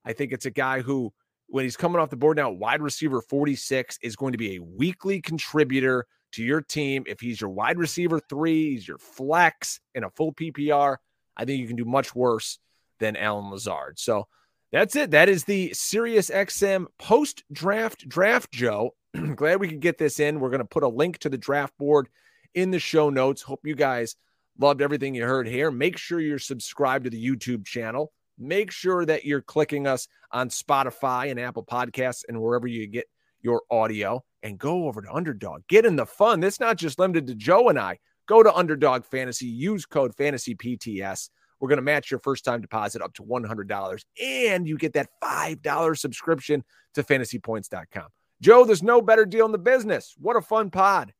[0.04, 1.12] I think it's a guy who,
[1.46, 4.62] when he's coming off the board now, wide receiver 46 is going to be a
[4.64, 7.04] weekly contributor to your team.
[7.06, 10.96] If he's your wide receiver three, he's your flex in a full PPR.
[11.36, 12.58] I think you can do much worse
[12.98, 14.00] than Allen Lazard.
[14.00, 14.26] So
[14.74, 15.12] that's it.
[15.12, 18.96] That is the Sirius XM post draft draft, Joe.
[19.36, 20.40] Glad we could get this in.
[20.40, 22.08] We're going to put a link to the draft board
[22.54, 23.40] in the show notes.
[23.40, 24.16] Hope you guys
[24.58, 25.70] loved everything you heard here.
[25.70, 28.12] Make sure you're subscribed to the YouTube channel.
[28.36, 33.06] Make sure that you're clicking us on Spotify and Apple Podcasts and wherever you get
[33.42, 35.62] your audio and go over to Underdog.
[35.68, 36.42] Get in the fun.
[36.42, 38.00] It's not just limited to Joe and I.
[38.26, 41.28] Go to Underdog Fantasy, use code FANTASYPTS.
[41.64, 45.08] We're going to match your first time deposit up to $100 and you get that
[45.22, 46.62] $5 subscription
[46.92, 48.08] to fantasypoints.com.
[48.42, 50.14] Joe, there's no better deal in the business.
[50.20, 51.14] What a fun pod.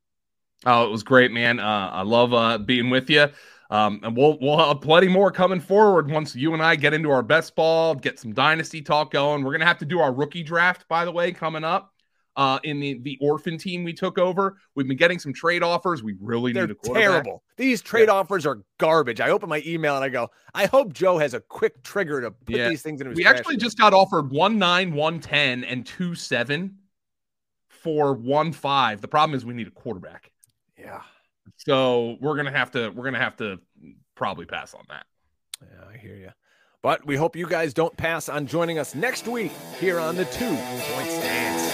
[0.66, 1.60] Oh, it was great, man.
[1.60, 3.28] Uh, I love uh, being with you.
[3.70, 7.10] Um, and we'll we'll have plenty more coming forward once you and I get into
[7.10, 9.42] our best ball, get some dynasty talk going.
[9.42, 11.93] We're gonna have to do our rookie draft, by the way, coming up.
[12.36, 16.02] Uh, in the the orphan team we took over, we've been getting some trade offers.
[16.02, 17.02] We really They're need a quarterback.
[17.02, 17.42] terrible.
[17.56, 18.14] These trade yeah.
[18.14, 19.20] offers are garbage.
[19.20, 22.32] I open my email and I go, I hope Joe has a quick trigger to
[22.32, 22.68] put yeah.
[22.68, 23.16] these things in his.
[23.16, 26.78] We actually just got offered one nine, one ten, and two seven
[27.68, 29.00] for one five.
[29.00, 30.32] The problem is we need a quarterback.
[30.76, 31.02] Yeah.
[31.56, 33.60] So we're gonna have to we're gonna have to
[34.16, 35.06] probably pass on that.
[35.62, 36.30] Yeah, I hear you.
[36.82, 40.26] But we hope you guys don't pass on joining us next week here on the
[40.26, 41.73] Two Point Stance.